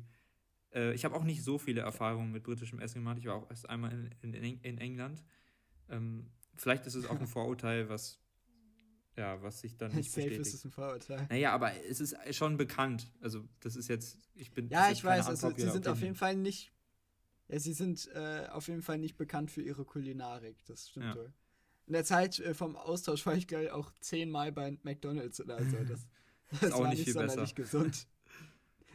[0.73, 3.19] Äh, ich habe auch nicht so viele Erfahrungen mit britischem Essen gemacht.
[3.19, 5.23] Ich war auch erst einmal in, in, in in England.
[5.91, 8.19] Ähm, vielleicht ist es auch ein Vorurteil, was
[9.17, 10.55] ja, was sich dann nicht Safe ist bestätigt.
[10.55, 11.27] es ein Vorurteil.
[11.29, 13.11] Naja, aber es ist schon bekannt.
[13.21, 14.19] Also das ist jetzt.
[14.35, 14.69] Ich bin.
[14.69, 16.73] Ja, ist ich weiß, also sie sind auf jeden Fall nicht.
[17.49, 20.65] Ja, sie sind äh, auf jeden Fall nicht bekannt für ihre Kulinarik.
[20.67, 21.17] Das stimmt Ja.
[21.17, 21.33] wohl.
[21.87, 25.77] In der Zeit äh, vom Austausch war ich gleich auch zehnmal bei McDonalds oder so.
[25.89, 26.07] Das,
[26.61, 28.07] das auch war nicht nicht viel sonderlich gesund.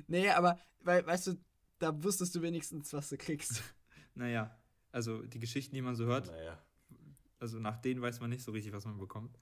[0.07, 1.33] Nee, aber weil, weißt du,
[1.79, 3.61] da wusstest du wenigstens, was du kriegst.
[4.13, 4.57] Naja,
[4.91, 6.57] also die Geschichten, die man so hört, Naja.
[7.39, 9.37] Also nach denen weiß man nicht so richtig, was man bekommt.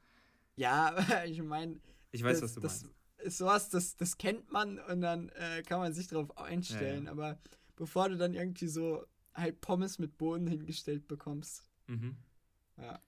[0.56, 1.80] Ja, aber ich meine,
[2.12, 2.96] Ich weiß, das, was du das meinst.
[3.20, 7.06] ist sowas, das, das kennt man und dann äh, kann man sich darauf einstellen.
[7.06, 7.12] Ja, ja.
[7.12, 7.40] Aber
[7.76, 12.16] bevor du dann irgendwie so halt Pommes mit Bohnen hingestellt bekommst, Mhm.
[12.78, 13.00] ja.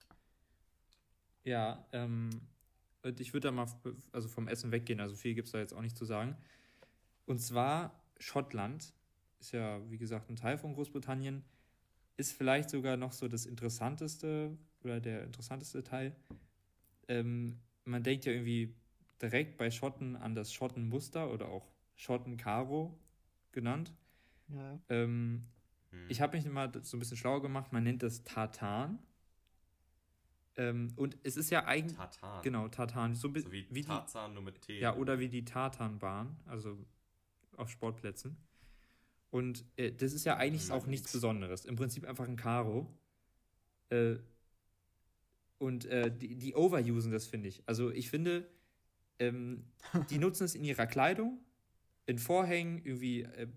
[1.44, 2.30] Ja, ähm,
[3.04, 3.68] und ich würde da mal
[4.12, 6.36] also vom Essen weggehen, also viel gibt es da jetzt auch nicht zu sagen.
[7.26, 8.94] Und zwar Schottland
[9.40, 11.44] ist ja, wie gesagt, ein Teil von Großbritannien,
[12.18, 16.16] ist vielleicht sogar noch so das interessanteste oder der interessanteste Teil.
[17.08, 18.74] Ähm, man denkt ja irgendwie
[19.22, 22.98] direkt bei Schotten an das Schottenmuster oder auch Schottenkaro
[23.52, 23.94] genannt.
[24.48, 24.80] Ja.
[24.90, 25.46] Ähm,
[25.92, 26.06] Hm.
[26.10, 29.00] ich habe mich mal so ein bisschen schlauer gemacht, man nennt das Tartan.
[30.58, 31.98] Ähm, und es ist ja eigentlich.
[31.98, 32.42] Tartan.
[32.44, 33.14] Genau, Tartan.
[33.16, 34.80] So, So wie, wie die, Tarzan, nur mit T.
[34.80, 36.78] ja, oder wie die Tartanbahn, also
[37.58, 38.38] auf Sportplätzen.
[39.32, 41.12] Und äh, das ist ja eigentlich Mag auch nichts.
[41.12, 41.66] Besonderes.
[41.66, 42.88] Im Prinzip einfach ein Karo.
[43.90, 44.16] Äh,
[45.58, 47.64] und äh, die, die overusen das, finde ich.
[47.66, 48.48] Also ich finde,
[49.20, 49.66] ähm,
[50.10, 51.40] die nutzen es in ihrer Kleidung,
[52.06, 53.48] in Vorhängen, irgendwie äh,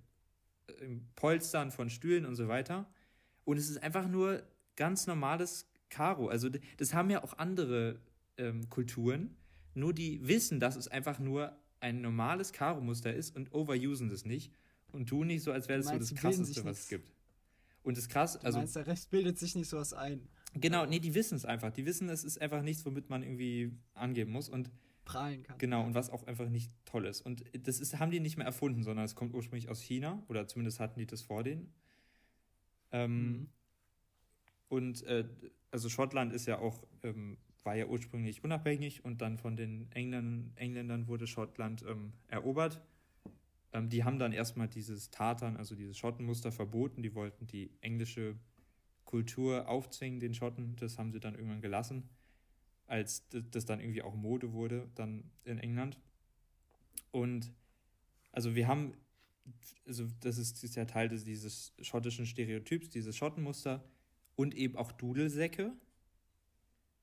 [0.81, 2.89] im Polstern von Stühlen und so weiter.
[3.45, 4.43] Und es ist einfach nur
[4.77, 6.29] ganz normales Karo.
[6.29, 8.01] Also das haben ja auch andere
[8.37, 9.37] ähm, Kulturen.
[9.75, 14.53] Nur die wissen, dass es einfach nur ein normales Karo-Muster ist und overusen das nicht
[14.93, 16.89] und tun nicht so, als wäre das so meinst, das die bilden Krasseste, was es
[16.89, 17.13] gibt.
[17.83, 20.29] Und das krass, Du also meinst, der Rest bildet sich nicht sowas ein.
[20.55, 21.71] Genau, nee, die wissen es einfach.
[21.71, 24.71] Die wissen, es ist einfach nichts, womit man irgendwie angeben muss und
[25.05, 25.59] Prahlen kann.
[25.59, 27.23] genau und was auch einfach nicht toll ist.
[27.23, 30.47] Und das ist, haben die nicht mehr erfunden, sondern es kommt ursprünglich aus China oder
[30.47, 31.73] zumindest hatten die das vor denen.
[32.93, 33.49] Ähm, Mhm.
[34.69, 35.27] Und äh,
[35.71, 40.53] also Schottland ist ja auch, ähm, war ja ursprünglich unabhängig und dann von den Engländern,
[40.57, 42.81] Engländern wurde Schottland ähm, erobert.
[43.73, 47.03] Ähm, die haben dann erstmal dieses Tartan, also dieses Schottenmuster verboten.
[47.03, 48.37] Die wollten die englische
[49.09, 50.77] Kultur aufzwingen, den Schotten.
[50.77, 52.09] Das haben sie dann irgendwann gelassen,
[52.87, 55.99] als das dann irgendwie auch Mode wurde, dann in England.
[57.11, 57.51] Und
[58.33, 58.93] also wir haben,
[59.87, 63.83] also das ist, ist ja Teil des, dieses schottischen Stereotyps, dieses Schottenmuster
[64.37, 65.73] und eben auch Dudelsäcke.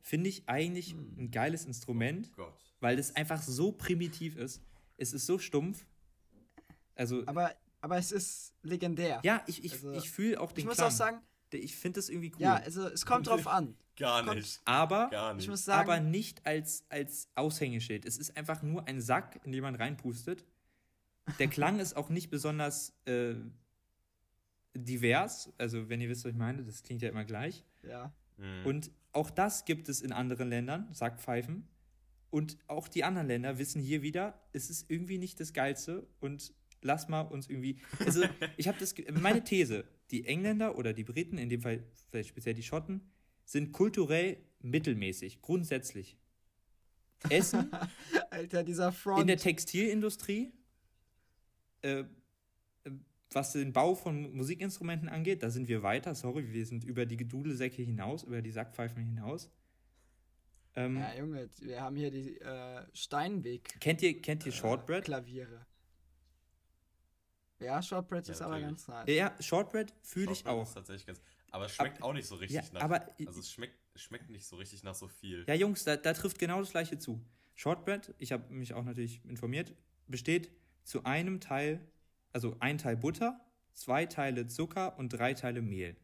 [0.01, 1.15] Finde ich eigentlich Hm.
[1.17, 2.53] ein geiles Instrument, Oh Gott.
[2.81, 4.61] weil das einfach so primitiv ist.
[4.97, 5.87] Es ist so stumpf.
[6.93, 9.19] Also, Aber, aber es ist legendär.
[9.23, 10.87] ja, ich, ich, also, ich fühle auch den ich muss Klang.
[10.87, 11.17] auch sagen,
[11.51, 12.41] ich finde das irgendwie cool.
[12.41, 13.75] ja, also es kommt drauf an.
[13.97, 14.61] Gar Kommt- nicht.
[14.65, 15.47] aber, Gar Ich nicht.
[15.49, 18.03] muss sagen, aber nicht als, als Aushängeschild.
[18.05, 20.43] Es ist einfach nur ein Sack, in den man reinpustet.
[21.39, 23.35] Der Klang ist auch nicht besonders äh,
[24.73, 25.51] divers.
[25.57, 27.63] Also, wenn ihr wisst, was ich meine, das klingt ja immer gleich.
[27.83, 28.13] ja.
[28.37, 28.65] Mhm.
[28.65, 31.69] Und auch das gibt es in anderen Ländern, Sackpfeifen.
[32.31, 36.53] Und auch die anderen Länder wissen hier wieder, es ist irgendwie nicht das Geilste und
[36.85, 37.79] lass mal uns irgendwie.
[37.99, 38.23] Also,
[38.57, 38.95] ich habe das.
[39.19, 43.01] Meine These: Die Engländer oder die Briten, in dem Fall vielleicht speziell die Schotten,
[43.43, 46.17] sind kulturell mittelmäßig, grundsätzlich.
[47.29, 47.71] Essen
[48.29, 49.21] Alter, dieser Front.
[49.21, 50.53] in der Textilindustrie,
[51.81, 52.05] äh, äh,
[53.31, 56.13] was den Bau von Musikinstrumenten angeht, da sind wir weiter.
[56.13, 59.49] Sorry, wir sind über die Dudelsäcke hinaus, über die Sackpfeifen hinaus.
[60.75, 63.79] Ähm, ja, Junge, wir haben hier die äh, Steinweg.
[63.79, 65.05] kennt ihr, kennt ihr äh, Shortbread?
[65.05, 65.65] Klaviere.
[67.59, 69.09] Ja, Shortbread Ja, ist aber ganz nice.
[69.09, 70.63] Ja, Shortbread fühle ich auch.
[70.67, 72.81] Ist tatsächlich ganz, aber es schmeckt auch nicht so richtig ja, nach.
[72.81, 75.45] aber- also es schmeckt, schmeckt nicht so richtig nach so viel.
[75.47, 77.21] Ja, Jungs, da, da trifft genau das gleiche zu.
[77.55, 79.73] Shortbread, ich habe mich auch natürlich informiert,
[80.07, 80.51] besteht
[80.83, 81.79] zu einem Teil,
[82.33, 83.39] also ein Teil Butter,
[83.73, 85.95] zwei Teile Zucker und drei Teile Mehl.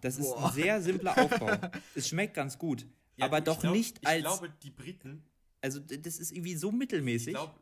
[0.00, 0.48] Das ist Boah.
[0.48, 1.56] ein sehr simpler Aufbau.
[1.94, 2.86] es schmeckt ganz gut,
[3.16, 4.22] Ja, aber ich doch glaub- nicht Ich als.
[4.22, 5.24] glaube, die Briten,
[5.60, 7.34] also, das ist irgendwie so ich mittelmäßig.
[7.34, 7.54] glaube,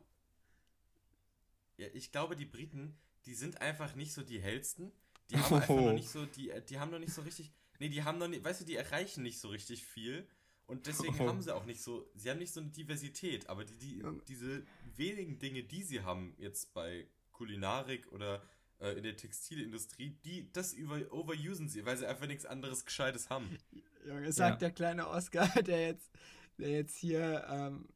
[1.77, 4.91] ja, ich glaube, die Briten, die sind einfach nicht so die hellsten.
[5.29, 5.81] Die haben einfach Oh.
[5.87, 8.43] noch nicht so, die, die haben noch nicht so richtig, nee, die haben noch nicht,
[8.43, 10.27] weißt du, die erreichen nicht so richtig viel.
[10.67, 11.27] Und deswegen Oh.
[11.27, 14.63] haben sie auch nicht so, sie haben nicht so eine Diversität, aber die, die, diese
[14.95, 18.41] wenigen Dinge, die sie haben, jetzt bei Kulinarik oder
[18.79, 23.29] äh, in der Textilindustrie, die, das über, overusen sie, weil sie einfach nichts anderes Gescheites
[23.29, 23.57] haben.
[24.05, 24.67] Junge, sagt Ja.
[24.67, 26.11] der kleine Oscar, der jetzt,
[26.57, 27.87] der jetzt hier ähm,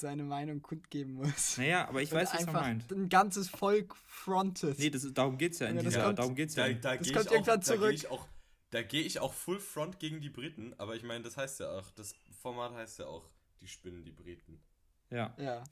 [0.00, 1.56] seine Meinung kundgeben muss.
[1.58, 2.90] naja, aber ich Und weiß, was er meint.
[2.92, 4.78] ein ganzes Volk frontet.
[4.78, 6.68] Nee, das ist, darum geht es ja in Ja, dieser, kommt- darum geht's ja.
[6.68, 7.92] Da, da Das gehe kommt ich, auch, irgendwann da geh zurück.
[7.94, 8.28] ich auch,
[8.70, 11.70] da gehe ich auch Full Front gegen die Briten, aber ich meine, das heißt ja
[11.70, 13.24] auch, das Format heißt ja auch,
[13.60, 14.60] die spinnen die Briten.
[15.10, 15.34] ja.
[15.38, 15.64] Ja.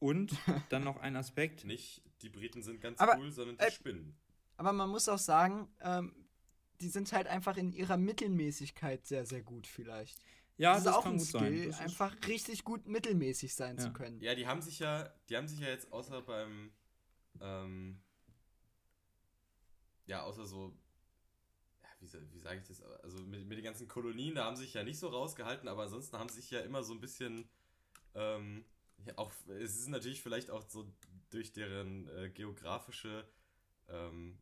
[0.00, 0.32] Und
[0.70, 1.64] dann noch ein Aspekt.
[1.64, 4.16] Nicht die Briten sind ganz Aber, cool, sondern die äh, spinnen.
[4.56, 6.14] Aber man muss auch sagen, ähm,
[6.80, 10.18] die sind halt einfach in ihrer Mittelmäßigkeit sehr, sehr gut vielleicht.
[10.58, 13.84] Ja, das das, ist auch kann ein gut Skill, einfach richtig gut mittelmäßig sein Ja.
[13.84, 14.20] zu können.
[14.20, 16.72] Ja, die haben sich ja, die haben sich ja jetzt außer beim,
[17.40, 18.00] ähm,
[20.06, 20.76] ja, außer so,
[21.82, 24.64] ja, wie, wie sage ich das, also mit, mit den ganzen Kolonien, da haben sie
[24.64, 27.48] sich ja nicht so rausgehalten, aber ansonsten haben sie sich ja immer so ein bisschen,
[28.14, 28.64] ähm,
[29.04, 30.92] ja, auch, es ist natürlich vielleicht auch so
[31.30, 33.28] durch deren äh, geografische,
[33.88, 34.38] ähm,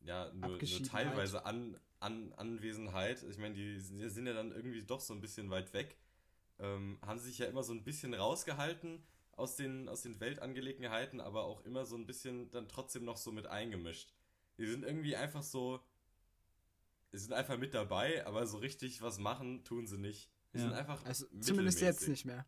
[0.00, 5.00] ja, nur, nur teilweise an, An Anwesenheit, ich meine, die sind ja dann irgendwie doch
[5.00, 5.96] so ein bisschen weit weg,
[6.58, 11.44] ähm, haben sich ja immer so ein bisschen rausgehalten aus den, aus den Weltangelegenheiten, aber
[11.44, 14.12] auch immer so ein bisschen dann trotzdem noch so mit eingemischt.
[14.58, 15.80] Die sind irgendwie einfach so,
[17.12, 20.28] die sind einfach mit dabei, aber so richtig was machen tun sie nicht.
[20.52, 20.64] Die Ja.
[20.64, 22.44] sind einfach Also zumindest jetzt nicht mehr.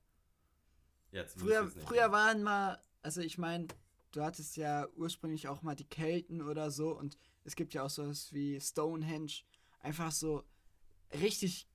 [1.12, 2.12] Ja, Früher, nicht früher mehr.
[2.12, 3.68] waren mal, also ich meine,
[4.12, 7.16] du hattest ja ursprünglich auch mal die Kelten oder so und
[7.46, 9.32] es gibt ja auch sowas wie Stonehenge.
[9.80, 10.44] Einfach so
[11.20, 11.68] richtig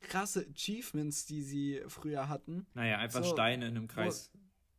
[0.00, 2.66] krasse Achievements, die sie früher hatten.
[2.74, 4.30] Naja, einfach So, Steine in einem Kreis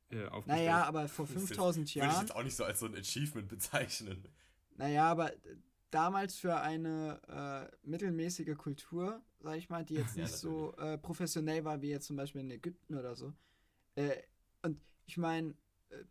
[0.09, 0.65] äh, aufgestellt.
[0.65, 2.21] Naja, aber vor Das ist- 5000 Würde ich Jahren.
[2.27, 4.27] jetzt auch nicht so als so ein Achievement bezeichnen.
[4.77, 5.33] Naja, aber
[5.89, 10.97] damals für eine äh, mittelmäßige Kultur, sag ich mal, die jetzt Ja, nicht so äh,
[10.97, 13.33] professionell war wie jetzt zum Beispiel in Ägypten oder so.
[13.95, 14.15] Äh,
[14.61, 15.55] und ich meine,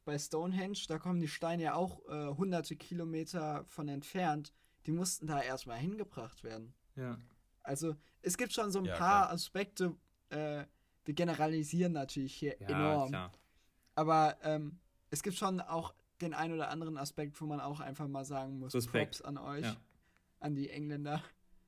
[0.05, 4.53] bei Stonehenge, da kommen die Steine ja auch äh, hunderte Kilometer von entfernt.
[4.87, 6.75] Die mussten da erstmal hingebracht werden.
[6.95, 7.19] ja.
[7.63, 9.33] Also es gibt schon so ein Ja, paar klar.
[9.33, 9.97] Aspekte,
[10.31, 10.65] äh,
[11.05, 13.09] wir generalisieren natürlich hier ja, enorm.
[13.09, 13.33] klar.
[13.97, 14.79] Aber ähm,
[15.11, 18.61] es gibt schon auch den ein oder anderen Aspekt, wo man auch einfach mal sagen
[18.61, 19.17] muss, Respekt.
[19.19, 19.77] Props an euch, Ja.
[20.39, 21.23] an die Engländer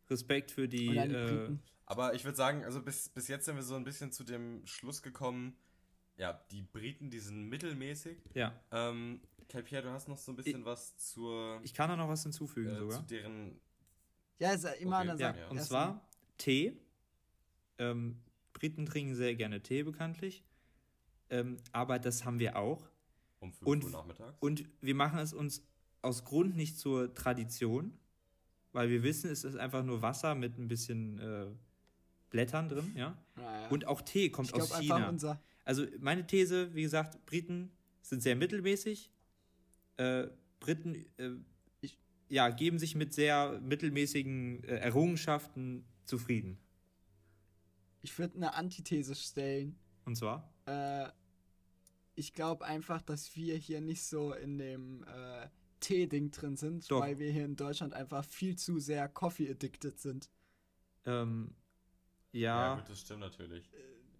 [0.08, 0.88] Respekt für die.
[0.90, 1.56] die Äh.
[1.86, 4.64] Aber ich würde sagen, also bis, bis jetzt sind wir so ein bisschen zu dem
[4.66, 5.56] Schluss gekommen,
[6.18, 8.18] ja, die Briten, die sind mittelmäßig.
[8.34, 12.08] ja, Ähm, Calpierre, du hast noch so ein bisschen was zur, ich kann da noch
[12.08, 13.02] was hinzufügen äh, zu sogar.
[13.04, 13.58] deren,
[14.38, 15.40] Ja, ist immer okay, an der Ja, Sache.
[15.40, 15.48] ja.
[15.48, 16.76] und erst zwar Tee.
[17.78, 18.18] Ähm,
[18.52, 20.44] Briten trinken sehr gerne Tee bekanntlich.
[21.30, 22.88] Ähm, aber das haben wir auch.
[23.40, 24.36] um 5 Und- Uhr nachmittags.
[24.40, 25.62] Und wir machen es uns
[26.02, 27.96] aus Grund nicht zur Tradition,
[28.72, 31.46] weil wir wissen, es ist einfach nur Wasser mit ein bisschen äh,
[32.30, 33.16] Blättern drin, ja.
[33.36, 33.68] Naja.
[33.68, 35.08] Und auch Tee kommt ich aus einfach China.
[35.08, 35.40] unser.
[35.68, 39.12] Also meine These, wie gesagt, Briten sind sehr mittelmäßig.
[39.98, 40.28] Äh,
[40.60, 41.32] Briten äh,
[41.82, 41.98] Ich-
[42.30, 46.58] ja, geben sich mit sehr mittelmäßigen äh, Errungenschaften zufrieden.
[48.00, 49.78] Ich würde eine Antithese stellen.
[50.06, 50.50] Und zwar?
[50.64, 51.10] Äh,
[52.14, 55.50] ich glaube einfach, dass wir hier nicht so in dem äh,
[55.80, 57.00] Tee-Ding drin sind, Doch.
[57.02, 60.30] weil wir hier in Deutschland einfach viel zu sehr Coffee-addicted sind.
[61.04, 61.54] Ähm,
[62.32, 63.68] ja, ja, gut, das stimmt natürlich.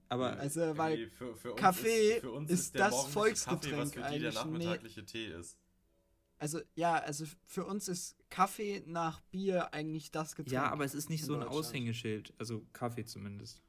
[0.09, 3.77] Aber Also, weil für, für uns Kaffee ist, für uns ist der das Volksgetränk Kaffee,
[3.77, 4.35] was für die der eigentlich.
[4.35, 4.41] Nee.
[4.41, 5.59] nachmittagliche Tee ist.
[6.39, 10.53] Also, ja, also für uns ist Kaffee nach Bier eigentlich das Getränk.
[10.53, 11.43] ja, aber es ist nicht so ein.
[11.43, 12.33] Aushängeschild.
[12.39, 13.61] Also Kaffee zumindest.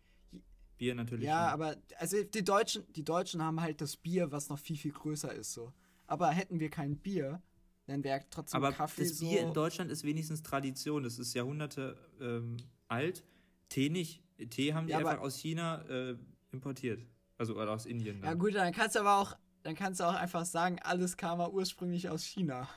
[0.77, 1.25] Bier natürlich.
[1.25, 1.61] Ja, schon.
[1.61, 5.33] aber also die Deutschen, die Deutschen haben halt das Bier, was noch viel, viel größer
[5.33, 5.73] ist so.
[6.07, 7.41] Aber hätten wir kein Bier,
[7.85, 9.27] dann wäre trotzdem Aber Kaffee das so.
[9.27, 11.03] Bier in Deutschland ist wenigstens Tradition.
[11.03, 13.23] Das ist Jahrhunderte ähm, alt.
[13.67, 14.23] Tee nicht.
[14.47, 16.15] Tee haben die Ja, einfach aus China äh,
[16.51, 17.01] importiert.
[17.37, 18.19] Also oder aus Indien.
[18.21, 18.39] Ja Dann.
[18.39, 22.09] gut, dann kannst du aber auch, dann kannst du auch einfach sagen, alles kam ursprünglich
[22.09, 22.67] aus China.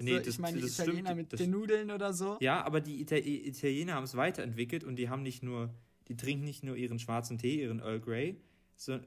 [0.00, 2.38] Nee, so, das- ich meine, die Italiener stimmt, mit das- den Nudeln oder so.
[2.40, 5.74] Ja, aber die Ita Italiener haben es weiterentwickelt und die haben nicht nur,
[6.08, 8.40] die trinken nicht nur ihren schwarzen Tee, ihren Earl Grey,
[8.76, 9.00] so, äh,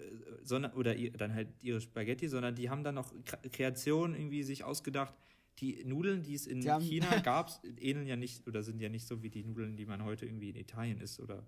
[0.43, 4.43] sondern, oder ihr, dann halt ihre Spaghetti, sondern die haben dann noch Kre- Kreationen irgendwie
[4.43, 5.15] sich ausgedacht.
[5.59, 9.07] Die Nudeln, die es in Die China gab, ähneln ja nicht oder sind ja nicht
[9.07, 11.45] so wie die Nudeln, die man heute irgendwie in Italien isst oder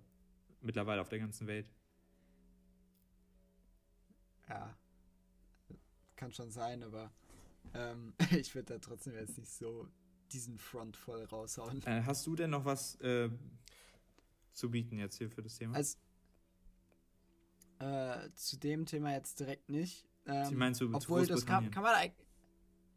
[0.66, 1.70] mittlerweile auf der ganzen Welt.
[4.48, 4.76] Ja,
[6.16, 7.12] kann schon sein, aber
[7.74, 9.88] ähm, ich würde da trotzdem jetzt nicht so
[10.32, 11.82] diesen Front voll raushauen.
[11.84, 13.28] Äh, hast du denn noch was äh,
[14.52, 15.74] zu bieten jetzt hier für das Thema?
[15.76, 15.98] Also,
[17.78, 20.08] äh, zu dem Thema jetzt direkt nicht.
[20.26, 22.26] Ähm, Sie meinen zu- zu obwohl das kann, kann man eigentlich,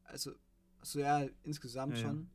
[0.06, 0.32] also,
[0.82, 2.08] so ja, insgesamt Ja, ja.
[2.10, 2.30] schon.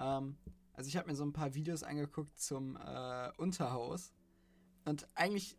[0.00, 0.36] Ähm,
[0.72, 4.12] also ich habe mir so ein paar Videos angeguckt zum äh, Unterhaus
[4.84, 5.56] und eigentlich,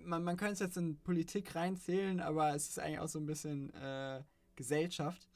[0.00, 3.26] man, man könnte es jetzt in Politik reinzählen, aber es ist eigentlich auch so ein
[3.26, 4.22] bisschen äh,
[4.56, 5.28] Gesellschaft.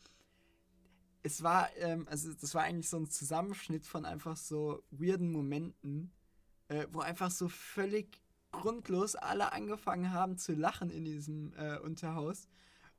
[1.22, 6.12] Es war, ähm, also das war eigentlich so ein Zusammenschnitt von einfach so weirden Momenten,
[6.68, 8.20] äh, wo einfach so völlig
[8.53, 12.49] grundlos alle angefangen haben zu lachen in diesem äh, Unterhaus.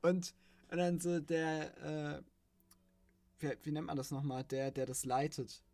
[0.02, 0.34] Und,
[0.70, 2.22] und dann so der, äh,
[3.40, 5.64] wie, wie nennt man das nochmal, der, der das leitet.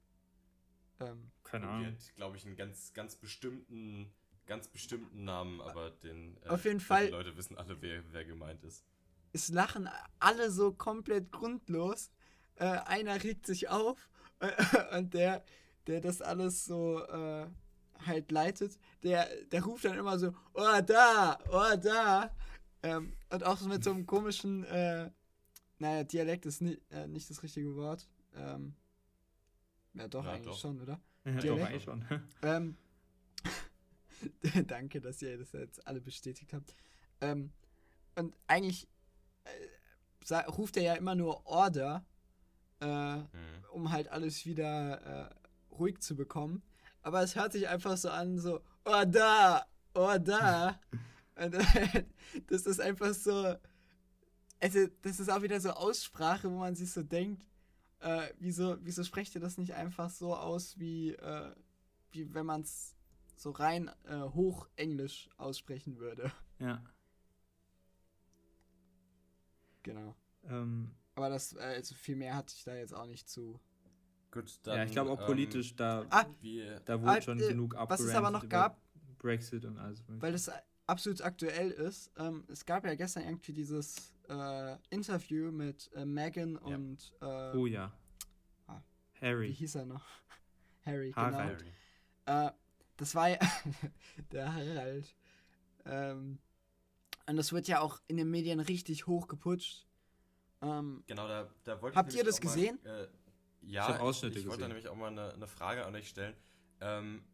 [1.00, 1.87] Ähm, Keine Die Ahnung.
[1.87, 4.12] hat, glaube ich, einen ganz, ganz bestimmten,
[4.47, 6.37] ganz bestimmten Namen, aber den.
[6.45, 8.85] äh, Auf jeden Fall- Die Leute wissen alle, wer, wer gemeint ist.
[9.33, 12.11] es lachen alle so komplett grundlos.
[12.57, 14.09] Äh, einer regt sich auf
[14.41, 14.49] äh,
[14.99, 15.45] und der,
[15.87, 17.47] der das alles so äh,
[18.07, 22.35] halt leitet, der, der ruft dann immer so, oh da, oh da.
[22.83, 25.11] Ähm, und auch so mit so einem komischen, äh,
[25.79, 28.09] naja, Dialekt ist ni äh, nicht das richtige Wort.
[28.35, 28.75] Ähm,
[29.95, 30.61] ja, doch, Ja, eigentlich doch.
[30.61, 31.01] schon, oder?
[31.25, 31.67] Ja, doch, Dialekt?
[31.69, 32.05] eigentlich schon.
[32.43, 32.77] Ähm,
[34.67, 36.75] danke, dass ihr das jetzt alle bestätigt habt.
[37.21, 37.53] Ähm,
[38.17, 38.89] und eigentlich
[39.45, 42.05] äh, ruft er ja immer nur Order,
[42.81, 43.25] äh, Hm.
[43.73, 46.63] um halt alles wieder äh, ruhig zu bekommen.
[47.03, 49.67] aber es hört sich einfach so an, so, oh da.
[51.37, 51.55] Und,
[52.47, 53.55] das ist einfach so,
[54.61, 57.47] also das ist auch wieder so Aussprache, wo man sich so denkt,
[58.01, 61.53] äh, wieso, wieso sprecht ihr das nicht einfach so aus, wie, äh,
[62.13, 62.95] wie wenn man es
[63.37, 66.31] so rein äh, Hochenglisch aussprechen würde.
[66.59, 66.83] Ja.
[69.83, 70.14] Genau.
[70.44, 73.61] Ähm, Aber das, äh, also viel mehr hatte ich da jetzt auch nicht zu.
[74.31, 77.49] Gut, ja, ich glaube auch ähm, politisch, da, Ah, Wir, da wurde ah, schon äh,
[77.49, 78.81] genug was es aber noch gab-
[79.18, 80.03] Brexit und alles.
[80.09, 80.51] weil das
[80.87, 82.11] absolut aktuell ist.
[82.18, 86.77] Ähm, es gab ja gestern irgendwie dieses äh, Interview mit äh, Meghan Ja.
[86.77, 87.92] und äh, oh ja.
[88.66, 88.81] Ah.
[89.20, 89.55] wie Harry.
[89.55, 90.05] hieß er noch?
[90.85, 91.59] Harry, Harald.
[91.59, 91.73] genau.
[92.27, 92.53] Harry.
[92.97, 93.39] Das war ja
[94.33, 95.15] der Harald.
[95.85, 96.39] Ähm,
[97.27, 99.87] und das wird ja auch in den Medien richtig hoch geputscht.
[100.63, 102.79] Ähm, Genau, da, da wollte Habt ich ihr das auch gesehen?
[102.85, 103.09] Mal, äh,
[103.63, 106.35] ja, Ich Ausschnitte ich wollte nämlich auch mal eine, eine Frage an euch stellen.
[106.81, 107.25] Ähm,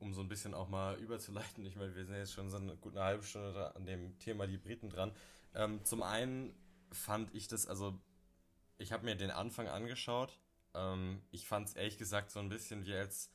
[0.00, 1.64] um so ein bisschen auch mal überzuleiten.
[1.64, 4.46] Ich meine, wir sind jetzt schon so eine gute halbe Stunde da an dem Thema
[4.48, 5.12] die Briten dran.
[5.54, 6.52] Ähm, zum einen
[6.90, 7.98] fand ich das, also
[8.78, 10.38] ich habe mir den Anfang angeschaut.
[10.74, 13.30] Ähm, ich fand es ehrlich gesagt so ein bisschen wie als,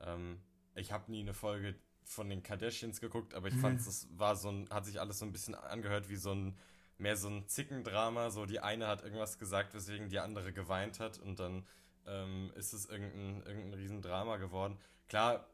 [0.00, 0.40] ähm,
[0.74, 4.48] ich habe nie eine Folge von den Kardashians geguckt, aber ich fand es war so
[4.48, 6.56] ein, hat sich alles so ein bisschen angehört wie so ein,
[6.98, 8.30] mehr so ein Zickendrama.
[8.30, 11.64] So die eine hat irgendwas gesagt, weswegen die andere geweint hat und dann
[12.06, 14.78] ähm, ist es irgendein, irgendein Riesendrama geworden.
[15.08, 15.46] Klar,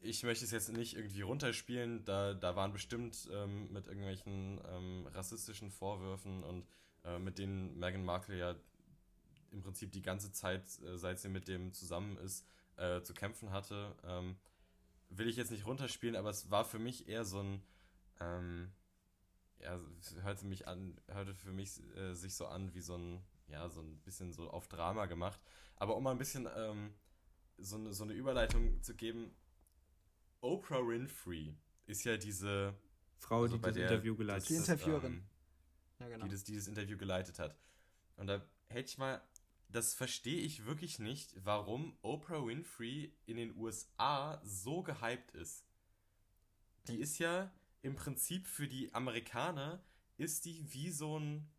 [0.00, 5.06] ich möchte es jetzt nicht irgendwie runterspielen, da, da waren bestimmt ähm, mit irgendwelchen ähm,
[5.06, 6.66] rassistischen Vorwürfen und
[7.04, 8.54] äh, mit denen Meghan Markle ja
[9.50, 13.50] im Prinzip die ganze Zeit, äh, seit sie mit dem zusammen ist, äh, zu kämpfen
[13.50, 13.94] hatte.
[14.04, 14.36] Ähm,
[15.18, 17.62] will ich jetzt nicht runterspielen, aber es war für mich eher so ein,
[18.20, 18.72] ähm,
[19.60, 23.24] ja, es hörte mich an, hörte für mich äh, sich so an wie so ein,
[23.48, 25.40] ja, so ein bisschen so auf Drama gemacht.
[25.76, 26.94] Aber um mal ein bisschen ähm,
[27.58, 29.34] so, eine, so eine Überleitung zu geben,
[30.40, 32.74] Oprah Winfrey ist ja diese
[33.18, 34.78] Frau, also die bei das der- Interview geleitet Die das, hat.
[34.80, 35.24] Interviewerin.
[36.00, 36.24] ja, genau.
[36.26, 37.56] die das, die das Interview geleitet hat.
[38.16, 39.22] Und da hätte ich mal,
[39.74, 45.66] das verstehe ich wirklich nicht, warum Oprah Winfrey in den USA so gehypt ist.
[46.86, 47.50] Die ist ja
[47.82, 49.82] im Prinzip für die Amerikaner,
[50.16, 51.50] ist die wie so ein,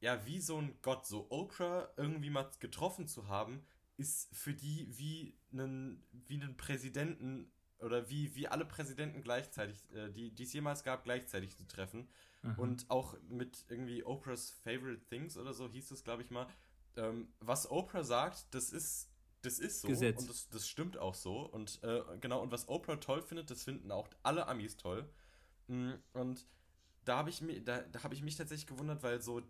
[0.00, 1.06] ja, wie so ein Gott.
[1.06, 3.64] So Oprah irgendwie mal getroffen zu haben,
[3.98, 10.10] ist für die wie einen, wie einen Präsidenten oder wie, wie alle Präsidenten gleichzeitig, äh,
[10.10, 12.08] die, die es jemals gab, gleichzeitig zu treffen.
[12.42, 12.58] Mhm.
[12.58, 16.48] Und auch mit irgendwie Oprah's Favorite Things oder so hieß es, glaube ich mal.
[16.96, 19.08] Ähm, was Oprah sagt, das ist,
[19.42, 19.88] das ist so.
[19.88, 20.20] Gesetz.
[20.22, 21.40] Und das, das stimmt auch so.
[21.40, 25.08] Und äh, genau, und was Oprah toll findet, das finden auch alle Amis toll.
[25.68, 26.46] Mm, Und
[27.04, 29.42] da habe ich, mi- da, da hab ich mich tatsächlich gewundert, weil so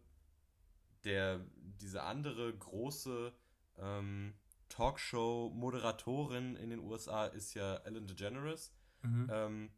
[1.04, 1.40] der,
[1.80, 3.32] diese andere große
[3.78, 4.34] ähm,
[4.68, 8.72] Talkshow-Moderatorin in den USA ist ja Ellen DeGeneres.
[9.02, 9.28] Mhm.
[9.30, 9.70] Ähm,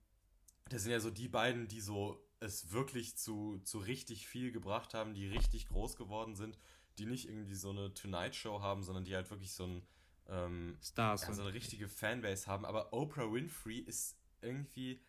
[0.69, 4.95] das sind ja so die beiden, die so es wirklich zu, zu richtig viel gebracht
[4.95, 6.59] haben, die richtig groß geworden sind,
[6.99, 9.83] die nicht irgendwie so eine Tonight-Show haben, sondern die halt wirklich so, ein,
[10.29, 11.23] ähm, Stars.
[11.23, 12.65] ja, so eine richtige Fanbase haben.
[12.65, 15.01] Aber Oprah Winfrey ist irgendwie,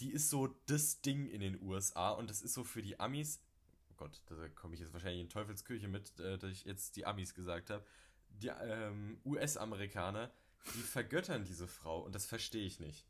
[0.00, 3.40] die ist so das Ding in den USA und das ist so für die Amis,
[3.90, 7.06] oh Gott, da komme ich jetzt wahrscheinlich in Teufelsküche mit, äh, dass ich jetzt die
[7.06, 7.84] Amis gesagt habe,
[8.30, 10.32] die ähm, US-Amerikaner,
[10.74, 13.06] die vergöttern diese Frau und das verstehe ich nicht.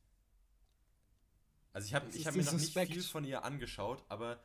[1.72, 4.40] Also ich habe ich hab mir noch nicht viel von ihr angeschaut, aber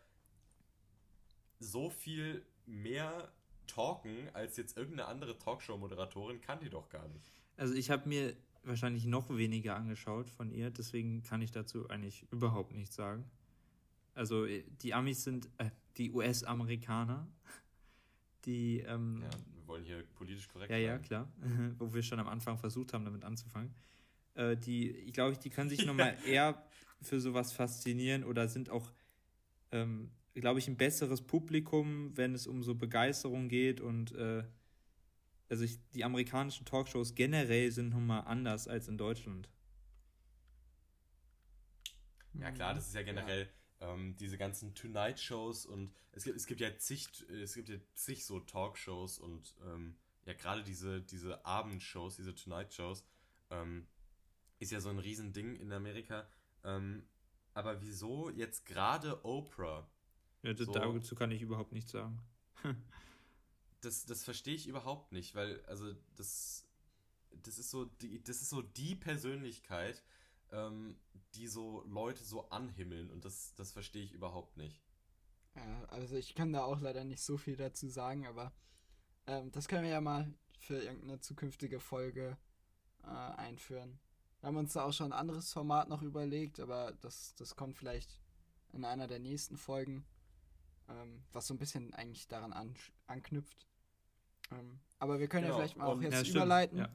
[1.60, 3.32] so viel mehr
[3.70, 7.32] talken als jetzt irgendeine andere Talkshow-Moderatorin kann die doch gar nicht.
[7.58, 12.26] Also ich habe mir wahrscheinlich noch weniger angeschaut von ihr, deswegen kann ich dazu eigentlich
[12.32, 13.30] überhaupt nichts sagen.
[14.14, 17.28] Also äh, die Amis sind, äh, die US-Amerikaner,
[18.46, 21.04] die, ähm, Ja, wir wollen hier politisch korrekt ja, ja, bleiben.
[21.04, 21.32] klar,
[21.80, 23.74] wo wir schon am Anfang versucht haben, damit anzufangen.
[24.36, 26.62] Äh, die, ich glaube, die können sich nochmal eher
[27.02, 28.92] für sowas faszinieren oder sind auch,
[29.72, 34.44] ähm, glaube ich, ein besseres Publikum, wenn es um so Begeisterung geht und äh,
[35.50, 39.50] also ich, die amerikanischen Talkshows generell sind nochmal anders als in Deutschland.
[42.34, 43.50] Ja klar, das ist ja generell
[43.82, 48.26] ähm, diese ganzen Tonight-Shows und es gibt, es gibt ja zig, es gibt ja zig
[48.26, 49.96] so Talkshows und ähm,
[50.26, 53.04] ja gerade diese, diese Abendshows, diese Tonight-Shows,
[53.50, 53.88] ähm,
[54.60, 56.28] ist ja so ein Riesending in Amerika.
[56.64, 57.08] Ähm,
[57.54, 59.90] aber wieso jetzt gerade Oprah?
[60.44, 60.72] Ja, So.
[60.72, 62.20] Dazu kann ich überhaupt nichts sagen.
[63.82, 66.68] Das, das verstehe ich überhaupt nicht, weil, also, das,
[67.44, 70.04] das ist so die, das ist so die Persönlichkeit,
[70.52, 70.98] ähm,
[71.36, 74.84] die so Leute so anhimmeln und das, das verstehe ich überhaupt nicht.
[75.56, 78.52] Ja, also ich kann da auch leider nicht so viel dazu sagen, aber
[79.28, 82.38] ähm, das können wir ja mal für irgendeine zukünftige Folge
[83.04, 84.00] äh, einführen.
[84.42, 87.78] Wir haben uns da auch schon ein anderes Format noch überlegt, aber das, das kommt
[87.78, 88.20] vielleicht
[88.74, 90.06] in einer der nächsten Folgen,
[90.90, 92.76] ähm, was so ein bisschen eigentlich daran an,
[93.08, 93.68] anknüpft.
[94.52, 96.80] Ähm, aber wir können Genau, ja vielleicht mal auch und- jetzt Ja, überleiten.
[96.80, 96.90] ja.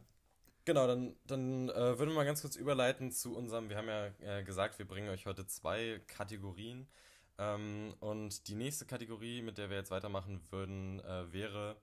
[0.67, 4.07] Genau, dann, dann äh, würden wir mal ganz kurz überleiten zu unserem, wir haben ja
[4.39, 6.89] äh, gesagt, wir bringen euch heute zwei Kategorien.
[7.37, 11.77] Ähm, und die nächste Kategorie, mit der wir jetzt weitermachen würden, äh, wäre,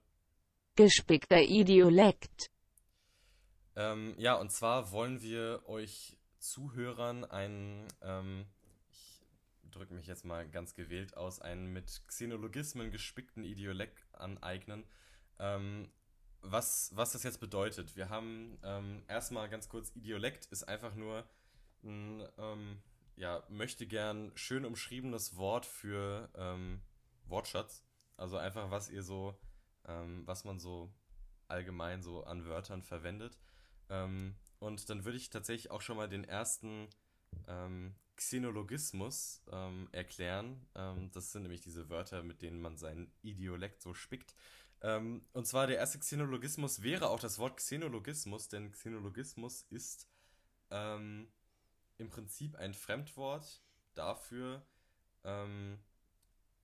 [0.74, 2.50] Gespickter Idiolekt.
[3.76, 8.46] ähm, ja, und zwar wollen wir euch Zuhörern einen, ähm,
[9.72, 14.84] drücke mich jetzt mal ganz gewählt aus, einen mit Xenologismen gespickten Idiolekt aneignen.
[15.38, 15.90] Ähm,
[16.42, 17.96] was, was das jetzt bedeutet.
[17.96, 21.24] Wir haben ähm, erstmal ganz kurz, Idiolekt ist einfach nur
[21.84, 22.82] ein, ähm,
[23.16, 26.82] ja, möchte gern schön umschriebenes Wort für ähm,
[27.24, 27.84] Wortschatz.
[28.16, 29.38] Also einfach, was ihr so,
[29.86, 30.92] ähm, was man so
[31.48, 33.38] allgemein so an Wörtern verwendet.
[33.88, 36.88] Ähm, und dann würde ich tatsächlich auch schon mal den ersten
[37.46, 40.66] ähm, Xenologismus ähm, erklären.
[40.74, 44.34] Ähm, das sind nämlich diese Wörter, mit denen man seinen Idiolekt so spickt.
[44.80, 50.08] Ähm, und zwar der erste Xenologismus wäre auch das Wort Xenologismus, denn Xenologismus ist
[50.70, 51.32] ähm,
[51.98, 53.62] im Prinzip ein Fremdwort
[53.94, 54.64] dafür,
[55.24, 55.78] ähm,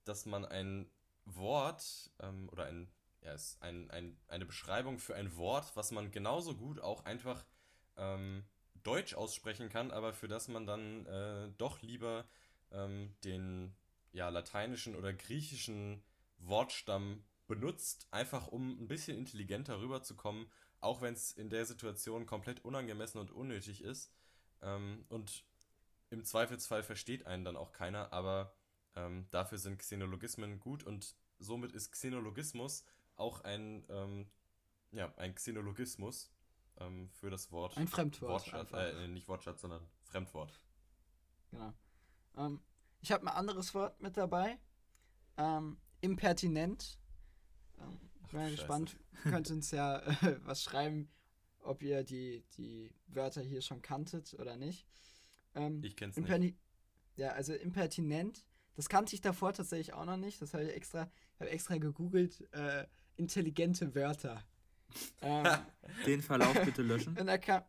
[0.03, 0.89] dass man ein
[1.25, 2.09] Wort
[2.47, 2.91] oder ein,
[3.21, 7.45] ja, ist ein, ein, eine Beschreibung für ein Wort, was man genauso gut auch einfach
[8.83, 12.25] Deutsch aussprechen kann, aber für das man dann äh, doch lieber
[12.71, 13.75] ähm, den
[14.11, 16.03] ja, lateinischen oder griechischen
[16.37, 20.49] Wortstamm benutzt, einfach um ein bisschen intelligenter rüberzukommen,
[20.79, 24.11] auch wenn es in der Situation komplett unangemessen und unnötig ist.
[24.61, 25.43] Ähm, und
[26.09, 28.53] im Zweifelsfall versteht einen dann auch keiner, aber
[28.95, 34.27] ähm, dafür sind Xenologismen gut und somit ist Xenologismus auch ein, ähm,
[34.91, 36.31] ja, ein Xenologismus
[36.79, 38.31] ähm, für das Wort Ein Fremdwort.
[38.31, 40.51] Wortschatz, äh, nicht Wortschatz, sondern Fremdwort.
[41.51, 41.73] Genau.
[42.37, 42.61] Ähm,
[43.01, 44.59] ich habe ein anderes Wort mit dabei.
[45.37, 46.99] Ähm, impertinent.
[47.79, 48.97] Ähm, ich bin gespannt.
[49.23, 51.09] Könnt uns ja äh, was schreiben,
[51.63, 54.87] ob ihr die, die Wörter hier schon kanntet oder nicht.
[55.55, 56.57] Ähm, Ich kenn's nicht.
[57.15, 58.45] Ja, also impertinent.
[58.75, 60.41] Das kannte ich davor tatsächlich auch noch nicht.
[60.41, 62.47] Das habe ich extra, habe extra gegoogelt.
[62.53, 64.45] Äh, intelligente Wörter.
[65.21, 65.45] Ähm,
[66.05, 67.17] Den Verlauf bitte löschen.
[67.17, 67.63] und kam.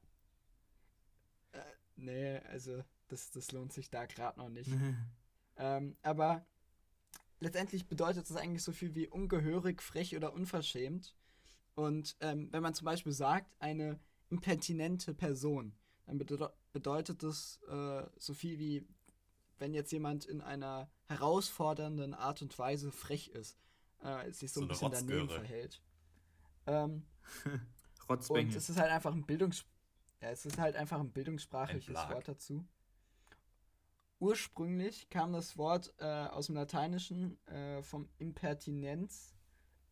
[1.52, 1.58] Äh,
[1.96, 4.70] nee, also das, das lohnt sich da gerade noch nicht.
[5.56, 6.46] Ähm, aber
[7.40, 11.14] letztendlich bedeutet das eigentlich so viel wie ungehörig, frech oder unverschämt.
[11.74, 13.98] Und ähm, wenn man zum Beispiel sagt, eine
[14.28, 15.74] impertinente Person,
[16.06, 18.86] dann bede bedeutet das äh, so viel wie,
[19.58, 23.58] wenn jetzt jemand in einer herausfordernden Art und Weise frech ist,
[24.02, 25.82] äh, sich so, So ein bisschen daneben verhält.
[26.66, 27.06] Ähm,
[28.08, 29.64] und es ist halt einfach ein Bildungs
[30.20, 32.14] ja, es ist halt einfach ein bildungssprachliches Ein.
[32.14, 32.66] Wort dazu.
[34.18, 39.34] Ursprünglich kam das Wort äh, aus dem Lateinischen äh, vom Impertinenz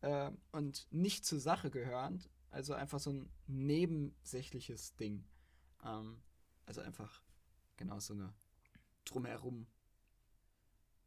[0.01, 5.27] äh, und nicht zur Sache gehörend, also einfach so ein nebensächliches Ding.
[5.83, 6.21] Ähm,
[6.67, 7.23] also einfach
[7.75, 8.35] genau so eine
[9.05, 9.65] drumherum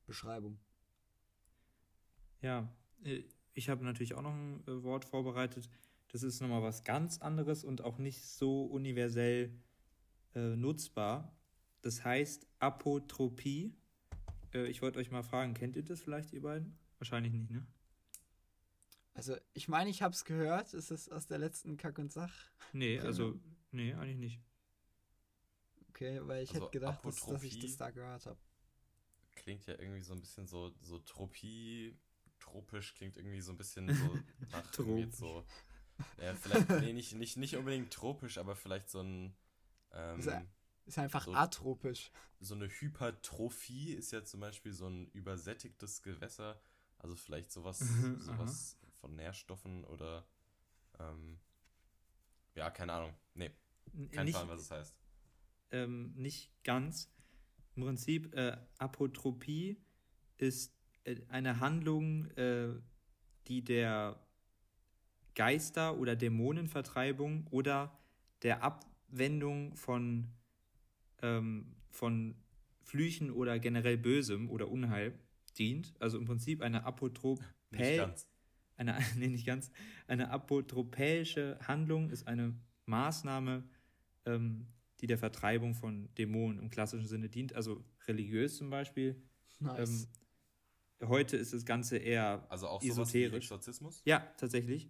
[0.06, 0.58] Beschreibung.
[2.40, 2.68] Ja,
[3.04, 3.22] äh,
[3.55, 5.68] ich habe natürlich auch noch ein äh, Wort vorbereitet.
[6.09, 9.53] Das ist nochmal was ganz anderes und auch nicht so universell
[10.34, 11.34] äh, nutzbar.
[11.80, 13.74] Das heißt Apotropie.
[14.55, 16.78] Äh, ich wollte euch mal fragen, kennt ihr das vielleicht, ihr beiden?
[16.98, 17.66] Wahrscheinlich nicht, ne?
[19.14, 20.72] Also ich meine, ich habe es gehört.
[20.74, 22.32] Ist es aus der letzten Kack und Sach?
[22.72, 23.07] Nee, Okay.
[23.07, 23.38] also,
[23.70, 24.40] nee, eigentlich nicht.
[25.90, 28.38] Okay, weil ich Also hätte gedacht, dass, dass ich das da gehört habe.
[29.34, 31.94] Klingt ja irgendwie so ein bisschen so, so Tropie,
[32.43, 34.18] tropisch, klingt irgendwie so ein bisschen so
[34.51, 35.45] nach jetzt so.
[36.20, 39.34] Ja, vielleicht, nee, nicht, nicht, nicht unbedingt tropisch, aber vielleicht so ein.
[39.93, 40.45] Ähm, Ist ja-
[40.86, 42.11] Ist einfach So- atropisch.
[42.40, 46.61] so eine Hypertrophie ist ja zum Beispiel so ein übersättigtes Gewässer.
[46.99, 50.26] Also vielleicht sowas, Mhm, sowas von Nährstoffen oder
[50.99, 51.38] ähm,
[52.55, 53.14] ja, keine Ahnung.
[53.34, 53.51] Nee,
[54.11, 54.97] kein nicht, Plan, was es heißt.
[55.70, 57.11] ähm, nicht ganz.
[57.76, 59.80] Im Prinzip, äh, Apotropie
[60.38, 60.74] ist
[61.28, 62.68] eine Handlung, äh,
[63.48, 64.20] die der
[65.34, 67.98] Geister- oder Dämonenvertreibung oder
[68.42, 70.28] der Abwendung von,
[71.22, 72.34] ähm, von
[72.82, 75.18] Flüchen oder generell Bösem oder Unheil
[75.59, 75.94] dient.
[75.98, 77.42] Also im Prinzip eine Apotropä
[78.76, 79.70] eine, nee, nicht ganz,
[80.07, 82.55] eine apotropäische Handlung ist eine
[82.86, 83.64] Maßnahme,
[84.26, 84.66] ähm,
[85.00, 89.20] die der Vertreibung von Dämonen im klassischen Sinne dient, also religiös zum Beispiel.
[89.61, 89.88] Nice.
[89.88, 90.21] Ähm,
[91.05, 93.44] heute ist das Ganze eher Also auch esoterisch.
[93.44, 94.03] Exorzismus?
[94.05, 94.88] ja, tatsächlich.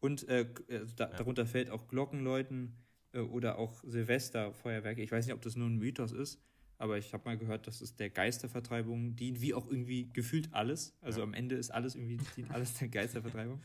[0.00, 2.76] Und äh, äh, da, darunter fällt auch Glockenläuten,
[3.12, 5.02] äh, oder auch Silvesterfeuerwerke.
[5.02, 6.40] Ich weiß nicht, ob das nur ein Mythos ist,
[6.78, 10.96] aber ich habe mal gehört, dass es der Geistervertreibung dient, wie auch irgendwie gefühlt alles.
[11.00, 11.24] Also Ja.
[11.24, 13.62] am Ende ist alles irgendwie, dient alles der Geistervertreibung.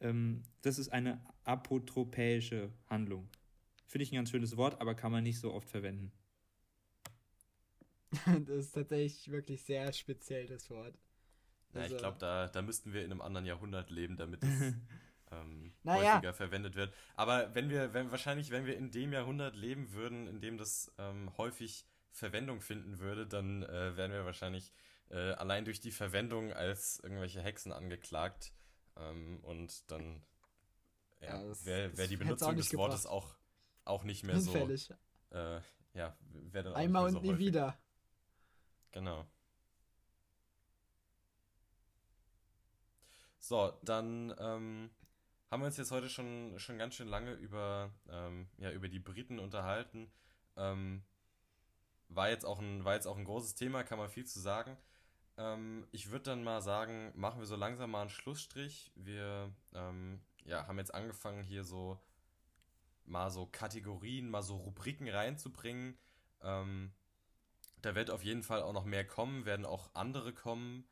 [0.00, 3.28] Ähm, das ist eine apotropäische Handlung.
[3.86, 6.12] Finde ich ein ganz schönes Wort, aber kann man nicht so oft verwenden.
[8.46, 10.94] Das ist tatsächlich wirklich sehr speziell, das Wort.
[11.74, 14.48] Ja, Also- ich glaube, da, da müssten wir in einem anderen Jahrhundert leben, damit es
[15.32, 16.14] ähm, Naja.
[16.16, 16.92] häufiger verwendet wird.
[17.16, 20.92] Aber wenn wir, wenn wahrscheinlich, wenn wir in dem Jahrhundert leben würden, in dem das
[20.98, 24.72] ähm, häufig Verwendung finden würde, dann äh, wären wir wahrscheinlich
[25.08, 28.52] äh, allein durch die Verwendung als irgendwelche Hexen angeklagt.
[28.98, 30.22] Ähm, und dann
[31.22, 33.14] ja, Ja, wäre wär die Benutzung des Wortes gebracht.
[33.14, 33.34] auch,
[33.86, 34.52] auch nicht mehr so.
[34.52, 34.90] Hinfällig.
[35.30, 35.60] Äh,
[35.94, 36.14] ja,
[36.50, 37.46] wäre dann auch Einmal und so nie häufig.
[37.46, 37.78] wieder.
[38.92, 39.26] Genau.
[43.38, 44.90] So, dann ähm,
[45.50, 49.00] haben wir uns jetzt heute schon, schon ganz schön lange über, ähm, ja, über die
[49.00, 50.10] Briten unterhalten.
[50.56, 51.02] Ähm,
[52.08, 54.76] war, jetzt auch ein, war jetzt auch ein großes Thema, kann man viel zu sagen.
[55.36, 58.92] Ähm, ich würde dann mal sagen, machen wir so langsam mal einen Schlussstrich.
[58.94, 61.98] Wir ähm, ja, haben jetzt angefangen, hier so
[63.04, 65.98] mal so Kategorien, mal so Rubriken reinzubringen.
[66.42, 66.92] Ähm,
[67.82, 70.84] da wird auf jeden Fall auch noch mehr kommen, werden auch andere kommen.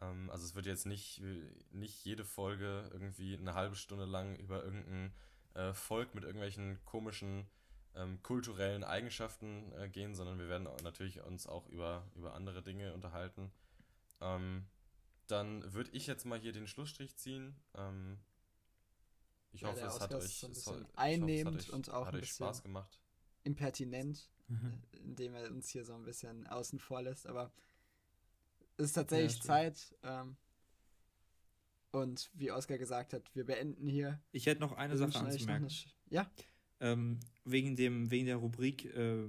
[0.00, 1.22] Ähm, also es wird jetzt nicht,
[1.70, 5.12] nicht jede Folge irgendwie eine halbe Stunde lang über irgendein
[5.54, 7.48] äh, Volk mit irgendwelchen komischen
[7.94, 12.92] ähm, kulturellen Eigenschaften äh, gehen, sondern wir werden natürlich uns auch über, über andere Dinge
[12.94, 13.50] unterhalten.
[14.20, 14.66] Ähm,
[15.26, 17.56] dann würde ich jetzt mal hier den Schlussstrich ziehen.
[17.74, 18.18] Ähm,
[19.50, 22.06] ich Ja, hoffe, es hat euch, so ich hoffe, es einnehmend hat euch, und auch
[22.06, 23.00] hat ein euch bisschen- Spaß gemacht.
[23.44, 24.72] Impertinent, Mhm.
[25.04, 27.26] indem er uns hier so ein bisschen außen vor lässt.
[27.26, 27.52] Aber
[28.76, 29.44] es ist tatsächlich stimmt.
[29.44, 29.96] Zeit.
[30.02, 30.36] Ähm,
[31.90, 34.20] und wie Oskar gesagt hat, wir beenden hier.
[34.32, 35.66] Ich hätte noch eine Sache anzumerken.
[35.66, 35.74] eine
[36.10, 36.30] Ja,
[36.80, 39.26] ähm, wegen, dem, wegen der Rubrik äh,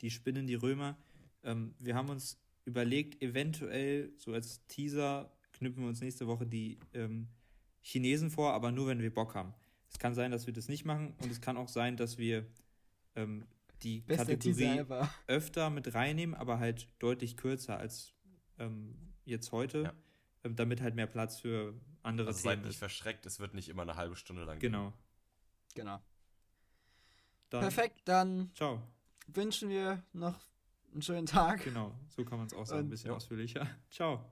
[0.00, 0.96] Die Spinnen, die Römer.
[1.42, 6.78] Ähm, wir haben uns überlegt, eventuell so als Teaser knüpfen wir uns nächste Woche die
[6.92, 7.28] ähm,
[7.80, 9.54] Chinesen vor, aber nur wenn wir Bock haben.
[9.88, 12.46] Es kann sein, dass wir das nicht machen und es kann auch sein, dass wir
[13.14, 13.44] ähm,
[13.82, 18.12] die beste Teaser Kategorie öfter mit reinnehmen, aber halt deutlich kürzer als
[18.58, 19.92] ähm, jetzt heute, Ja.
[20.44, 22.78] ähm, damit halt mehr Platz für andere Also seid Themen nicht ist.
[22.78, 24.72] verschreckt, es wird nicht immer eine halbe Stunde lang gehen.
[24.72, 24.92] Genau.
[25.74, 26.00] Genau.
[27.50, 28.82] Dann, Perfekt, dann Ciao.
[29.28, 30.38] wünschen wir noch
[30.92, 31.64] einen schönen Tag.
[31.64, 33.16] Genau, so kann man es auch sagen, ein bisschen Ja.
[33.16, 33.68] ausführlicher.
[33.90, 34.24] Ciao.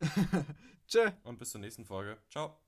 [0.86, 1.10] Tschö.
[1.24, 2.18] Und bis zur nächsten Folge.
[2.30, 2.61] Ciao.